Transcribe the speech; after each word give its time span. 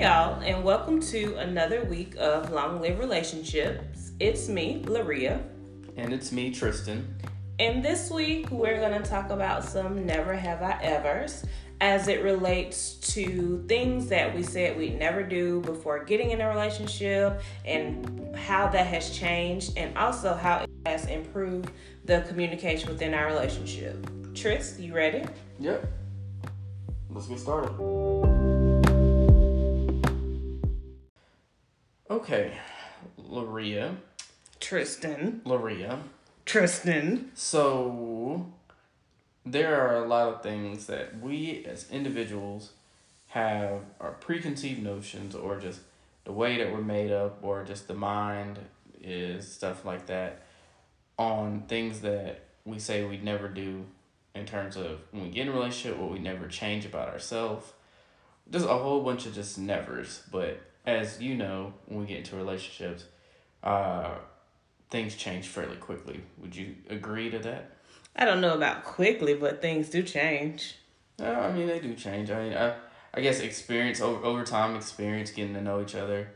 Hey 0.00 0.06
y'all, 0.06 0.40
and 0.40 0.64
welcome 0.64 0.98
to 0.98 1.34
another 1.34 1.84
week 1.84 2.14
of 2.16 2.50
Long 2.50 2.80
Live 2.80 2.98
Relationships. 2.98 4.12
It's 4.18 4.48
me, 4.48 4.82
Laria. 4.86 5.42
And 5.98 6.14
it's 6.14 6.32
me, 6.32 6.50
Tristan. 6.50 7.16
And 7.58 7.84
this 7.84 8.10
week 8.10 8.50
we're 8.50 8.78
going 8.78 8.98
to 9.02 9.06
talk 9.06 9.28
about 9.28 9.62
some 9.62 10.06
never 10.06 10.32
have 10.32 10.62
I 10.62 10.82
evers 10.82 11.44
as 11.82 12.08
it 12.08 12.22
relates 12.22 12.94
to 13.12 13.62
things 13.68 14.06
that 14.06 14.34
we 14.34 14.42
said 14.42 14.78
we'd 14.78 14.98
never 14.98 15.22
do 15.22 15.60
before 15.60 16.02
getting 16.02 16.30
in 16.30 16.40
a 16.40 16.48
relationship 16.48 17.42
and 17.66 18.34
how 18.34 18.68
that 18.68 18.86
has 18.86 19.10
changed 19.10 19.76
and 19.76 19.98
also 19.98 20.32
how 20.32 20.62
it 20.62 20.70
has 20.86 21.04
improved 21.08 21.72
the 22.06 22.22
communication 22.22 22.88
within 22.88 23.12
our 23.12 23.26
relationship. 23.26 24.06
Tris, 24.34 24.80
you 24.80 24.94
ready? 24.94 25.26
Yep. 25.58 25.92
Let's 27.10 27.26
get 27.26 27.38
started. 27.38 28.29
Okay, 32.10 32.58
Laria. 33.30 33.94
Tristan. 34.58 35.42
Laria. 35.44 36.00
Tristan. 36.44 37.30
So, 37.34 38.52
there 39.46 39.80
are 39.80 40.02
a 40.02 40.08
lot 40.08 40.26
of 40.26 40.42
things 40.42 40.86
that 40.86 41.20
we 41.20 41.64
as 41.66 41.88
individuals 41.88 42.72
have 43.28 43.82
our 44.00 44.10
preconceived 44.10 44.82
notions 44.82 45.36
or 45.36 45.60
just 45.60 45.82
the 46.24 46.32
way 46.32 46.58
that 46.58 46.72
we're 46.72 46.82
made 46.82 47.12
up 47.12 47.38
or 47.42 47.62
just 47.62 47.86
the 47.86 47.94
mind 47.94 48.58
is 49.00 49.46
stuff 49.46 49.84
like 49.84 50.06
that 50.06 50.42
on 51.16 51.62
things 51.68 52.00
that 52.00 52.40
we 52.64 52.80
say 52.80 53.04
we'd 53.04 53.22
never 53.22 53.46
do 53.46 53.84
in 54.34 54.44
terms 54.44 54.76
of 54.76 54.98
when 55.12 55.22
we 55.22 55.30
get 55.30 55.42
in 55.42 55.48
a 55.48 55.52
relationship 55.52 55.96
what 55.96 56.10
we 56.10 56.18
never 56.18 56.48
change 56.48 56.84
about 56.84 57.08
ourselves 57.08 57.72
just 58.50 58.66
a 58.66 58.68
whole 58.68 59.00
bunch 59.02 59.26
of 59.26 59.34
just 59.34 59.58
nevers 59.58 60.22
but 60.30 60.60
as 60.86 61.20
you 61.20 61.34
know 61.34 61.72
when 61.86 62.00
we 62.00 62.06
get 62.06 62.18
into 62.18 62.36
relationships 62.36 63.04
uh 63.62 64.14
things 64.90 65.14
change 65.14 65.46
fairly 65.46 65.76
quickly 65.76 66.20
would 66.38 66.54
you 66.54 66.74
agree 66.88 67.30
to 67.30 67.38
that 67.38 67.70
I 68.16 68.24
don't 68.24 68.40
know 68.40 68.54
about 68.54 68.84
quickly, 68.84 69.34
but 69.34 69.62
things 69.62 69.88
do 69.88 70.02
change. 70.02 70.76
Uh, 71.20 71.24
I 71.26 71.52
mean, 71.52 71.66
they 71.66 71.80
do 71.80 71.94
change. 71.94 72.30
I 72.30 72.42
mean, 72.42 72.56
I, 72.56 72.74
I 73.14 73.20
guess 73.20 73.40
experience 73.40 74.00
over 74.00 74.24
over 74.24 74.44
time, 74.44 74.76
experience 74.76 75.30
getting 75.30 75.54
to 75.54 75.60
know 75.60 75.80
each 75.80 75.94
other, 75.94 76.32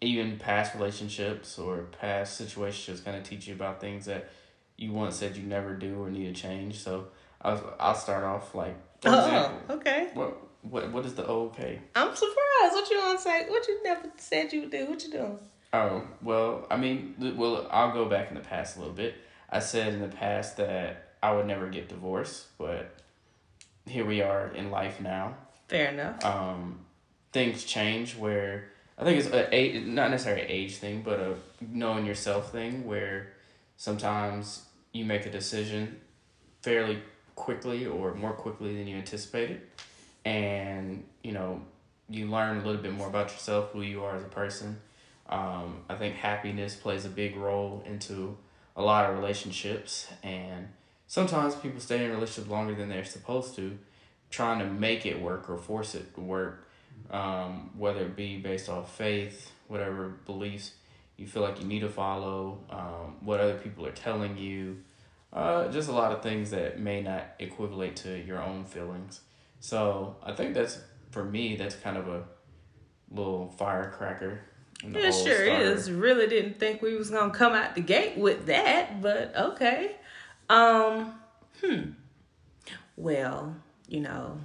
even 0.00 0.38
past 0.38 0.74
relationships 0.74 1.58
or 1.58 1.86
past 2.00 2.36
situations, 2.36 3.00
kind 3.00 3.16
of 3.16 3.24
teach 3.24 3.46
you 3.46 3.54
about 3.54 3.80
things 3.80 4.06
that 4.06 4.30
you 4.76 4.92
once 4.92 5.16
said 5.16 5.36
you 5.36 5.44
never 5.44 5.74
do 5.74 6.02
or 6.02 6.10
need 6.10 6.34
to 6.34 6.40
change. 6.40 6.78
So 6.78 7.08
I'll 7.40 7.74
I'll 7.80 7.94
start 7.94 8.24
off 8.24 8.54
like. 8.54 8.76
For 9.00 9.08
oh, 9.08 9.24
example, 9.24 9.76
okay. 9.76 10.10
What 10.14 10.36
what 10.62 10.90
what 10.92 11.04
is 11.04 11.14
the 11.14 11.26
okay? 11.26 11.80
I'm 11.94 12.14
surprised. 12.14 12.72
What 12.72 12.90
you 12.90 12.98
want 12.98 13.18
to 13.18 13.22
say? 13.22 13.48
What 13.48 13.66
you 13.68 13.82
never 13.82 14.08
said 14.16 14.52
you 14.52 14.62
would 14.62 14.70
do? 14.70 14.86
What 14.86 15.04
you 15.04 15.10
doing? 15.10 15.38
Oh 15.72 16.02
well, 16.22 16.66
I 16.70 16.76
mean, 16.76 17.14
well, 17.36 17.66
I'll 17.70 17.92
go 17.92 18.06
back 18.06 18.28
in 18.28 18.34
the 18.34 18.40
past 18.40 18.76
a 18.76 18.80
little 18.80 18.94
bit. 18.94 19.14
I 19.50 19.58
said 19.58 19.92
in 19.94 20.00
the 20.00 20.08
past 20.08 20.56
that 20.56 21.14
I 21.22 21.32
would 21.32 21.46
never 21.46 21.68
get 21.68 21.88
divorced, 21.88 22.46
but 22.58 22.94
here 23.86 24.04
we 24.04 24.22
are 24.22 24.48
in 24.48 24.70
life 24.70 25.00
now. 25.00 25.34
Fair 25.68 25.90
enough. 25.90 26.24
Um, 26.24 26.80
things 27.32 27.64
change 27.64 28.16
where 28.16 28.68
I 28.98 29.04
think 29.04 29.18
it's 29.18 29.28
a 29.28 29.54
age, 29.54 29.86
not 29.86 30.10
necessarily 30.10 30.42
an 30.42 30.50
age 30.50 30.76
thing, 30.76 31.02
but 31.02 31.18
a 31.18 31.34
knowing 31.60 32.06
yourself 32.06 32.52
thing 32.52 32.86
where 32.86 33.32
sometimes 33.76 34.66
you 34.92 35.04
make 35.04 35.26
a 35.26 35.30
decision 35.30 36.00
fairly 36.62 37.02
quickly 37.34 37.86
or 37.86 38.14
more 38.14 38.32
quickly 38.32 38.76
than 38.76 38.86
you 38.86 38.96
anticipated, 38.96 39.62
and 40.24 41.04
you 41.22 41.32
know 41.32 41.60
you 42.08 42.26
learn 42.26 42.58
a 42.58 42.64
little 42.64 42.82
bit 42.82 42.92
more 42.92 43.08
about 43.08 43.30
yourself, 43.32 43.70
who 43.72 43.82
you 43.82 44.04
are 44.04 44.16
as 44.16 44.22
a 44.22 44.26
person. 44.26 44.78
Um, 45.28 45.82
I 45.88 45.94
think 45.94 46.16
happiness 46.16 46.74
plays 46.74 47.04
a 47.04 47.08
big 47.08 47.36
role 47.36 47.82
into 47.86 48.36
a 48.76 48.82
lot 48.82 49.08
of 49.08 49.16
relationships 49.16 50.08
and 50.22 50.68
sometimes 51.06 51.54
people 51.54 51.80
stay 51.80 52.04
in 52.04 52.10
a 52.10 52.14
relationship 52.14 52.50
longer 52.50 52.74
than 52.74 52.88
they're 52.88 53.04
supposed 53.04 53.54
to 53.56 53.78
trying 54.30 54.58
to 54.58 54.64
make 54.64 55.04
it 55.04 55.20
work 55.20 55.48
or 55.50 55.58
force 55.58 55.94
it 55.94 56.14
to 56.14 56.20
work 56.20 56.68
um, 57.10 57.70
whether 57.76 58.00
it 58.00 58.16
be 58.16 58.38
based 58.38 58.68
off 58.68 58.96
faith 58.96 59.50
whatever 59.68 60.08
beliefs 60.26 60.72
you 61.16 61.26
feel 61.26 61.42
like 61.42 61.60
you 61.60 61.66
need 61.66 61.80
to 61.80 61.88
follow 61.88 62.58
um, 62.70 63.16
what 63.20 63.40
other 63.40 63.58
people 63.58 63.86
are 63.86 63.92
telling 63.92 64.38
you 64.38 64.78
uh, 65.32 65.68
just 65.68 65.88
a 65.88 65.92
lot 65.92 66.12
of 66.12 66.22
things 66.22 66.50
that 66.50 66.78
may 66.78 67.02
not 67.02 67.24
equivalent 67.38 67.96
to 67.96 68.18
your 68.24 68.42
own 68.42 68.64
feelings 68.64 69.20
so 69.62 70.16
i 70.22 70.32
think 70.32 70.52
that's 70.52 70.78
for 71.10 71.24
me 71.24 71.56
that's 71.56 71.76
kind 71.76 71.96
of 71.96 72.08
a 72.08 72.22
little 73.10 73.48
firecracker 73.56 74.40
it 74.84 75.12
sure 75.12 75.12
starter. 75.12 75.48
is. 75.48 75.90
Really 75.90 76.26
didn't 76.26 76.58
think 76.58 76.82
we 76.82 76.96
was 76.96 77.10
gonna 77.10 77.32
come 77.32 77.52
out 77.52 77.74
the 77.74 77.80
gate 77.80 78.16
with 78.16 78.46
that, 78.46 79.00
but 79.00 79.34
okay. 79.36 79.96
Um, 80.48 81.14
hmm. 81.62 81.90
Well, 82.96 83.54
you 83.88 84.00
know, 84.00 84.38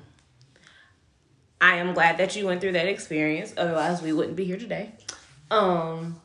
I 1.60 1.78
am 1.78 1.94
glad 1.94 2.18
that 2.18 2.36
you 2.36 2.46
went 2.46 2.62
through 2.62 2.74
that 2.74 2.88
experience. 2.88 3.54
Otherwise, 3.58 4.02
we 4.02 4.14
wouldn't 4.14 4.36
be 4.36 4.46
here 4.46 4.58
today. 4.58 4.92
Um, 5.50 6.22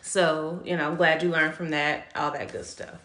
so 0.00 0.62
you 0.64 0.76
know, 0.76 0.88
I'm 0.88 0.96
glad 0.96 1.22
you 1.22 1.28
learned 1.28 1.54
from 1.54 1.70
that, 1.70 2.06
all 2.16 2.30
that 2.30 2.50
good 2.50 2.64
stuff. 2.64 2.98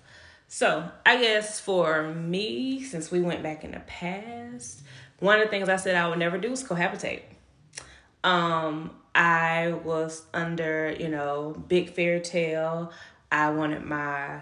So 0.47 0.89
I 1.05 1.17
guess 1.17 1.59
for 1.59 2.13
me, 2.13 2.81
since 2.83 3.11
we 3.11 3.19
went 3.19 3.43
back 3.43 3.63
in 3.63 3.71
the 3.71 3.81
past, 3.81 4.83
one 5.19 5.39
of 5.39 5.45
the 5.45 5.49
things 5.49 5.69
I 5.69 5.75
said 5.75 5.95
I 5.95 6.07
would 6.07 6.19
never 6.19 6.37
do 6.37 6.49
was 6.49 6.63
cohabitate. 6.63 7.21
Um, 8.23 8.91
I 9.15 9.73
was 9.83 10.23
under, 10.33 10.95
you 10.97 11.09
know, 11.09 11.55
big 11.67 11.93
fairy 11.93 12.21
tale. 12.21 12.91
I 13.31 13.51
wanted 13.51 13.83
my 13.83 14.41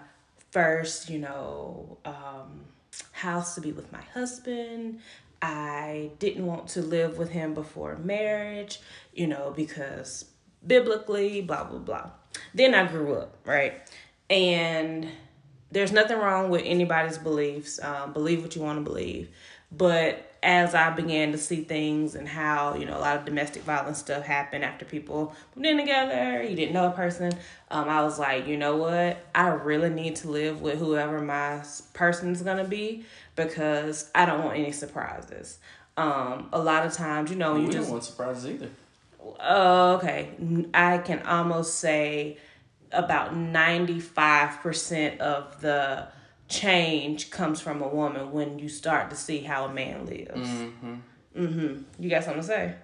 first, 0.52 1.10
you 1.10 1.20
know, 1.20 1.98
um, 2.06 2.66
house 3.12 3.56
to 3.56 3.62
be 3.62 3.72
with 3.72 3.92
my 3.92 4.02
husband. 4.14 5.00
I 5.42 6.12
didn't 6.20 6.46
want 6.46 6.68
to 6.70 6.82
live 6.82 7.18
with 7.18 7.30
him 7.30 7.54
before 7.54 7.96
marriage, 7.98 8.80
you 9.14 9.28
know, 9.28 9.54
because 9.56 10.26
biblically, 10.66 11.42
blah, 11.42 11.64
blah, 11.64 11.80
blah. 11.80 12.10
Then 12.54 12.74
I 12.74 12.88
grew 12.88 13.16
up, 13.16 13.38
right? 13.46 13.82
And 14.30 15.08
there's 15.72 15.92
nothing 15.92 16.18
wrong 16.18 16.50
with 16.50 16.64
anybody's 16.66 17.18
beliefs. 17.18 17.80
Um, 17.82 18.14
believe 18.14 18.42
what 18.42 18.56
you 18.56 18.62
want 18.62 18.78
to 18.78 18.84
believe. 18.84 19.30
But 19.72 20.27
as 20.44 20.76
I 20.76 20.92
began 20.92 21.32
to 21.32 21.38
see 21.38 21.64
things 21.64 22.16
and 22.16 22.28
how, 22.28 22.76
you 22.76 22.86
know, 22.86 22.98
a 22.98 23.00
lot 23.00 23.18
of 23.18 23.26
domestic 23.26 23.64
violence 23.64 23.98
stuff 23.98 24.24
happened 24.24 24.64
after 24.64 24.86
people 24.86 25.36
moved 25.56 25.68
in 25.68 25.78
together, 25.78 26.44
you 26.44 26.56
didn't 26.56 26.74
know 26.74 26.88
a 26.88 26.92
person, 26.92 27.32
um, 27.72 27.90
I 27.90 28.04
was 28.04 28.20
like, 28.20 28.48
you 28.48 28.58
know 28.58 28.76
what? 28.78 29.26
I 29.34 29.48
really 29.48 29.90
need 29.90 30.16
to 30.18 30.30
live 30.30 30.62
with 30.62 30.80
whoever 30.80 31.20
my 31.20 31.64
person's 31.94 32.42
gonna 32.42 32.64
be 32.64 33.06
because 33.36 34.10
I 34.14 34.26
don't 34.26 34.44
want 34.44 34.58
any 34.58 34.72
surprises. 34.72 35.58
Um, 35.98 36.50
a 36.54 36.60
lot 36.60 36.86
of 36.86 36.94
times, 36.94 37.32
you 37.32 37.38
know, 37.38 37.54
well, 37.54 37.62
you 37.62 37.72
just 37.72 37.86
don't 37.86 37.92
want 37.92 38.04
surprises 38.04 38.46
either. 38.46 38.70
Uh, 39.40 39.98
okay, 39.98 40.30
I 40.74 41.00
can 41.00 41.24
almost 41.24 41.80
say 41.80 42.38
about 42.92 43.36
ninety 43.36 44.00
five 44.00 44.60
percent 44.62 45.20
of 45.20 45.60
the 45.62 46.08
change 46.48 47.30
comes 47.30 47.60
from 47.60 47.82
a 47.82 47.88
woman 47.88 48.32
when 48.32 48.60
you 48.60 48.70
start 48.70 49.10
to 49.10 49.16
see 49.16 49.40
how 49.40 49.66
a 49.66 49.74
man 49.74 50.06
lives. 50.06 50.48
Mm-hmm. 50.50 50.96
Mm-hmm. 51.38 51.84
You 52.00 52.10
got 52.10 52.24
something 52.24 52.42
to 52.42 52.48
say? 52.48 52.76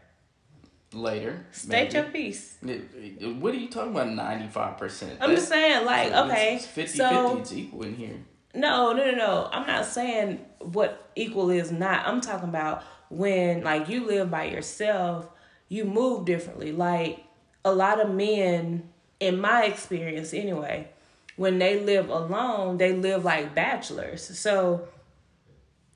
Later. 0.91 1.45
State 1.51 1.93
maybe. 1.93 1.95
your 1.95 2.03
piece. 2.03 2.57
What 2.61 3.53
are 3.53 3.57
you 3.57 3.69
talking 3.69 3.91
about? 3.91 4.09
Ninety 4.09 4.47
five 4.47 4.77
percent. 4.77 5.17
I'm 5.21 5.31
just 5.31 5.49
saying, 5.49 5.85
like, 5.85 6.11
okay, 6.11 6.55
it's 6.55 6.67
50, 6.67 6.97
so 6.97 7.29
50, 7.29 7.41
it's 7.41 7.53
equal 7.53 7.83
in 7.83 7.95
here. 7.95 8.17
No, 8.53 8.93
no, 8.93 9.09
no, 9.09 9.17
no. 9.17 9.49
I'm 9.51 9.65
not 9.65 9.85
saying 9.85 10.45
what 10.59 11.09
equal 11.15 11.49
is 11.49 11.71
not. 11.71 12.05
I'm 12.05 12.21
talking 12.21 12.49
about 12.49 12.83
when, 13.09 13.63
like, 13.63 13.89
you 13.89 14.05
live 14.05 14.29
by 14.29 14.45
yourself, 14.45 15.27
you 15.67 15.85
move 15.85 16.25
differently. 16.25 16.71
Like, 16.71 17.23
a 17.65 17.73
lot 17.73 17.99
of 17.99 18.11
men, 18.11 18.89
in 19.19 19.39
my 19.39 19.63
experience 19.65 20.31
anyway, 20.33 20.89
when 21.35 21.59
they 21.59 21.79
live 21.79 22.09
alone, 22.09 22.77
they 22.77 22.93
live 22.93 23.23
like 23.23 23.55
bachelors. 23.55 24.37
So 24.37 24.87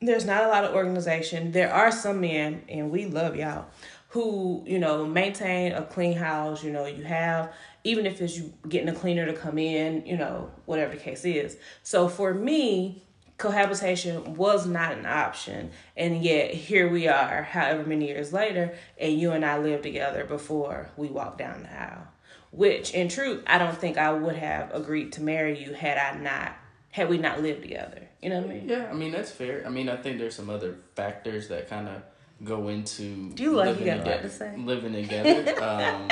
there's 0.02 0.26
not 0.26 0.44
a 0.44 0.48
lot 0.48 0.64
of 0.64 0.76
organization. 0.76 1.52
There 1.52 1.74
are 1.74 1.92
some 1.92 2.22
men, 2.22 2.64
and 2.70 2.92
we 2.92 3.06
love 3.06 3.36
y'all, 3.36 3.66
who, 4.10 4.64
you 4.66 4.80
know, 4.80 5.06
maintain 5.06 5.74
a 5.74 5.84
clean 5.84 6.18
house. 6.18 6.64
You 6.64 6.72
know, 6.72 6.86
you 6.86 7.04
have, 7.04 7.54
even 7.84 8.06
if 8.06 8.22
it's 8.22 8.38
you 8.38 8.54
getting 8.68 8.90
a 8.90 8.96
cleaner 8.96 9.26
to 9.26 9.34
come 9.34 9.58
in, 9.58 10.06
you 10.06 10.18
know, 10.18 10.52
whatever 10.66 10.96
the 10.96 11.02
case 11.02 11.26
is. 11.26 11.58
So 11.84 12.08
for 12.08 12.34
me, 12.34 13.04
cohabitation 13.38 14.36
was 14.36 14.66
not 14.66 14.94
an 14.94 15.06
option. 15.06 15.72
And 15.96 16.24
yet 16.24 16.54
here 16.54 16.90
we 16.90 17.08
are, 17.08 17.44
however 17.44 17.84
many 17.84 18.08
years 18.08 18.34
later, 18.34 18.76
and 19.00 19.20
you 19.20 19.32
and 19.32 19.46
I 19.46 19.60
lived 19.60 19.84
together 19.84 20.26
before 20.26 20.90
we 20.98 21.08
walked 21.08 21.38
down 21.38 21.64
the 21.64 21.72
aisle 21.72 22.08
which 22.52 22.92
in 22.94 23.10
truth 23.10 23.44
I 23.48 23.58
don't 23.58 23.78
think 23.78 23.98
I 23.98 24.12
would 24.12 24.36
have 24.36 24.74
agreed 24.74 25.14
to 25.14 25.22
marry 25.22 25.64
you 25.64 25.74
had 25.74 25.98
I 25.98 26.18
not 26.20 26.54
had 26.90 27.10
we 27.10 27.18
not 27.18 27.42
lived 27.42 27.62
together. 27.62 28.08
You 28.22 28.30
know 28.30 28.42
what 28.42 28.50
I 28.50 28.54
mean? 28.54 28.70
Yeah, 28.70 28.88
I 28.90 28.94
mean 28.94 29.12
that's 29.12 29.32
fair. 29.32 29.64
I 29.66 29.70
mean 29.70 29.90
I 29.90 29.98
think 29.98 30.20
there's 30.20 30.36
some 30.36 30.50
other 30.50 30.78
factors 30.96 31.48
that 31.50 31.70
kind 31.70 31.88
of 31.88 32.02
go 32.44 32.68
into 32.68 33.32
Do 33.32 33.44
You 33.44 33.52
like 33.54 33.68
living 33.70 33.88
you 33.88 33.94
together. 33.98 34.22
to 34.22 34.30
say. 34.30 34.56
Living 34.58 34.94
together. 34.94 35.64
um, 35.64 36.10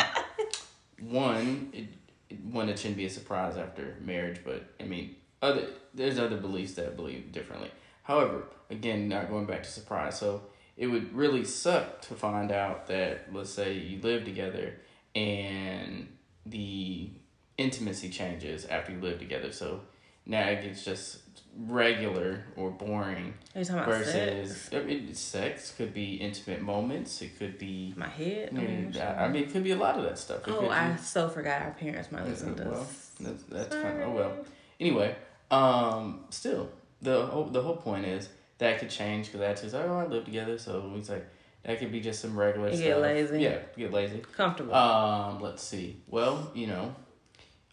one, 0.99 1.69
it, 1.73 1.85
it, 2.29 2.43
one, 2.45 2.69
it 2.69 2.79
shouldn't 2.79 2.97
be 2.97 3.05
a 3.05 3.09
surprise 3.09 3.57
after 3.57 3.95
marriage, 4.01 4.41
but 4.43 4.63
I 4.79 4.83
mean, 4.83 5.15
other 5.41 5.67
there's 5.93 6.19
other 6.19 6.37
beliefs 6.37 6.73
that 6.73 6.95
believe 6.95 7.31
differently. 7.31 7.71
However, 8.03 8.43
again, 8.69 9.07
not 9.07 9.29
going 9.29 9.45
back 9.45 9.63
to 9.63 9.69
surprise. 9.69 10.19
So 10.19 10.43
it 10.77 10.87
would 10.87 11.13
really 11.13 11.45
suck 11.45 12.01
to 12.03 12.13
find 12.13 12.51
out 12.51 12.87
that 12.87 13.33
let's 13.33 13.49
say 13.49 13.73
you 13.73 14.01
live 14.01 14.25
together 14.25 14.75
and 15.15 16.07
the 16.45 17.09
intimacy 17.57 18.09
changes 18.09 18.65
after 18.65 18.91
you 18.91 18.99
live 18.99 19.19
together. 19.19 19.51
So 19.51 19.81
now 20.25 20.47
it 20.47 20.61
gets 20.63 20.83
just 20.83 21.19
regular 21.57 22.43
or 22.57 22.69
boring 22.69 23.33
Are 23.55 23.59
you 23.59 23.65
talking 23.65 23.83
about 23.83 23.87
versus 23.87 24.61
sex? 24.61 24.73
I 24.73 24.83
mean, 24.83 25.13
sex 25.13 25.73
could 25.75 25.93
be 25.93 26.15
intimate 26.15 26.61
moments. 26.61 27.21
It 27.21 27.37
could 27.37 27.57
be. 27.57 27.93
My 27.95 28.07
head. 28.07 28.49
I 28.51 28.55
mean, 28.55 28.95
I 28.99 29.25
I 29.25 29.27
mean, 29.29 29.43
it 29.43 29.51
could 29.51 29.63
be 29.63 29.71
a 29.71 29.77
lot 29.77 29.97
of 29.97 30.03
that 30.03 30.17
stuff. 30.17 30.47
It 30.47 30.51
Oh, 30.51 30.69
I 30.69 30.91
be- 30.91 31.01
so 31.01 31.29
forgot 31.29 31.61
our 31.61 31.71
parents 31.71 32.11
might 32.11 32.25
listen 32.25 32.55
to 32.55 32.63
well, 32.63 32.87
that's, 33.19 33.73
of, 33.75 33.83
oh 33.83 34.11
well. 34.11 34.37
Anyway, 34.79 35.15
um, 35.51 36.25
still 36.29 36.69
the 37.01 37.25
whole 37.25 37.45
the 37.45 37.61
whole 37.61 37.77
point 37.77 38.05
is 38.05 38.29
that 38.57 38.79
could 38.79 38.89
change 38.89 39.27
because 39.27 39.39
that's 39.39 39.61
just 39.61 39.75
oh 39.75 39.97
I 39.97 40.05
live 40.05 40.25
together, 40.25 40.57
so 40.57 40.91
it's 40.97 41.09
like 41.09 41.25
that 41.65 41.79
could 41.79 41.91
be 41.91 41.99
just 41.99 42.21
some 42.21 42.37
regular 42.37 42.69
You 42.69 42.75
stuff. 42.75 42.85
get 42.87 43.01
lazy. 43.01 43.39
Yeah, 43.41 43.59
get 43.77 43.91
lazy. 43.91 44.21
Comfortable. 44.35 44.73
Um, 44.73 45.41
let's 45.41 45.63
see. 45.63 45.97
Well, 46.07 46.51
you 46.53 46.67
know, 46.67 46.95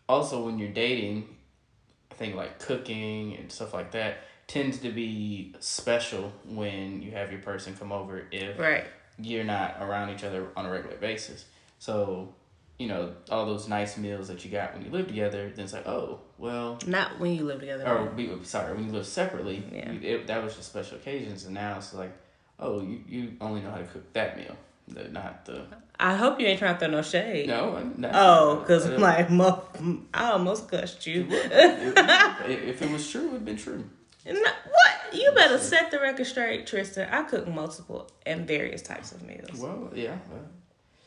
also 0.08 0.44
when 0.44 0.58
you're 0.58 0.70
dating, 0.72 1.28
I 2.10 2.14
think 2.14 2.34
like 2.34 2.58
cooking 2.58 3.36
and 3.36 3.50
stuff 3.52 3.74
like 3.74 3.92
that 3.92 4.18
tends 4.46 4.78
to 4.78 4.90
be 4.90 5.54
special 5.60 6.32
when 6.48 7.00
you 7.02 7.10
have 7.12 7.30
your 7.30 7.40
person 7.40 7.74
come 7.78 7.92
over 7.92 8.24
if 8.30 8.58
right. 8.58 8.84
you're 9.18 9.44
not 9.44 9.76
around 9.80 10.10
each 10.10 10.24
other 10.24 10.48
on 10.56 10.66
a 10.66 10.70
regular 10.70 10.96
basis. 10.96 11.44
So, 11.78 12.34
you 12.78 12.88
know, 12.88 13.12
all 13.30 13.46
those 13.46 13.68
nice 13.68 13.96
meals 13.96 14.28
that 14.28 14.44
you 14.44 14.50
got 14.50 14.74
when 14.74 14.84
you 14.84 14.90
live 14.90 15.06
together, 15.06 15.50
then 15.54 15.64
it's 15.64 15.72
like, 15.72 15.86
oh, 15.86 16.20
well, 16.38 16.78
Not 16.86 17.18
when 17.20 17.34
you 17.34 17.44
live 17.44 17.60
together. 17.60 17.86
or 17.86 18.06
be, 18.10 18.30
sorry, 18.42 18.74
when 18.74 18.86
you 18.86 18.92
live 18.92 19.06
separately, 19.06 19.62
Yeah. 19.72 19.92
you, 19.92 20.00
it, 20.16 20.26
that 20.26 20.42
was 20.42 20.56
just 20.56 20.68
special 20.70 20.96
occasions, 20.96 21.44
and 21.44 21.54
now 21.54 21.76
it's 21.78 21.94
like, 21.94 22.12
oh, 22.58 22.80
you, 22.82 23.00
you 23.08 23.32
only 23.40 23.60
know 23.60 23.70
how 23.70 23.78
to 23.78 23.84
cook 23.84 24.12
that 24.12 24.36
meal, 24.36 24.56
the, 24.88 25.04
not 25.08 25.44
the 25.46 25.66
I 26.00 26.16
hope 26.16 26.40
you 26.40 26.46
ain't 26.48 26.58
trying 26.58 26.74
to 26.74 26.80
throw 26.80 26.88
no 26.88 27.02
shade. 27.02 27.46
no. 27.46 27.76
I'm 27.76 27.94
not- 27.96 28.10
Oh, 28.14 28.56
because 28.56 28.86
uh, 28.88 28.98
like, 28.98 29.30
mo- 29.30 29.62
I 30.12 30.30
almost 30.32 30.68
cussed 30.68 31.06
you. 31.06 31.26
if, 31.30 32.48
if 32.48 32.82
it 32.82 32.90
was 32.90 33.08
true, 33.08 33.20
it 33.20 33.24
would 33.26 33.32
have 33.34 33.44
been 33.44 33.56
true. 33.56 33.84
No, 34.26 34.32
what? 34.34 35.14
You 35.14 35.30
better 35.32 35.58
set 35.58 35.90
the 35.90 35.98
record 36.00 36.26
straight, 36.26 36.66
Tristan. 36.66 37.08
I 37.10 37.22
cook 37.22 37.46
multiple 37.48 38.10
and 38.24 38.46
various 38.46 38.80
types 38.82 39.12
of 39.12 39.22
meals. 39.22 39.58
Well, 39.58 39.90
yeah. 39.94 40.16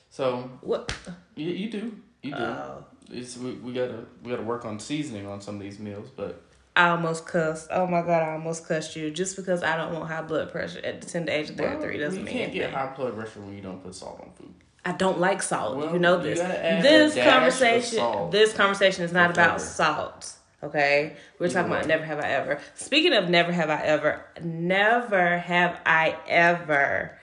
So 0.09 0.49
What? 0.61 0.93
you, 1.35 1.49
you 1.49 1.69
do, 1.69 1.95
you 2.21 2.31
do. 2.31 2.37
Oh. 2.37 2.85
it's 3.11 3.37
we, 3.37 3.51
we 3.53 3.73
gotta 3.73 4.05
we 4.23 4.31
gotta 4.31 4.43
work 4.43 4.63
on 4.65 4.79
seasoning 4.79 5.27
on 5.27 5.41
some 5.41 5.55
of 5.55 5.61
these 5.61 5.79
meals, 5.79 6.09
but 6.15 6.41
I 6.75 6.89
almost 6.89 7.25
cussed. 7.25 7.69
Oh 7.71 7.87
my 7.87 8.01
god, 8.01 8.21
I 8.23 8.33
almost 8.33 8.67
cussed 8.67 8.95
you 8.95 9.09
just 9.09 9.35
because 9.35 9.63
I 9.63 9.77
don't 9.77 9.93
want 9.93 10.09
high 10.09 10.21
blood 10.21 10.51
pressure 10.51 10.81
at 10.83 11.01
the 11.01 11.07
tender 11.07 11.31
age 11.31 11.49
of 11.49 11.59
well, 11.59 11.79
33 11.79 11.97
doesn't 11.97 12.17
mean 12.17 12.25
you 12.25 12.31
can't 12.31 12.51
anything. 12.51 12.71
get 12.71 12.73
high 12.73 12.93
blood 12.95 13.15
pressure 13.15 13.39
when 13.39 13.55
you 13.55 13.61
don't 13.61 13.81
put 13.81 13.95
salt 13.95 14.19
on 14.21 14.31
food. 14.33 14.53
I 14.83 14.91
don't 14.91 15.19
like 15.19 15.41
salt. 15.41 15.77
Well, 15.77 15.93
you 15.93 15.99
know 15.99 16.21
this. 16.21 16.39
a 16.39 16.81
This 16.81 17.15
conversation. 17.15 18.29
This 18.29 18.53
conversation 18.53 19.03
is 19.03 19.11
not 19.11 19.31
about 19.31 19.61
salt. 19.61 20.33
Okay, 20.63 21.15
we're 21.37 21.47
talking 21.47 21.71
Either 21.71 21.77
about 21.77 21.87
never 21.87 22.05
have 22.05 22.19
I 22.19 22.29
ever. 22.29 22.59
Speaking 22.75 23.13
of 23.13 23.29
never 23.29 23.51
have 23.51 23.69
I 23.69 23.81
ever, 23.83 24.25
never 24.41 25.37
have 25.37 25.79
I 25.85 26.17
ever 26.27 27.17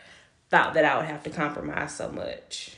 thought 0.48 0.75
that 0.75 0.84
I 0.84 0.96
would 0.96 1.06
have 1.06 1.25
to 1.25 1.31
compromise 1.31 1.94
so 1.94 2.10
much. 2.10 2.76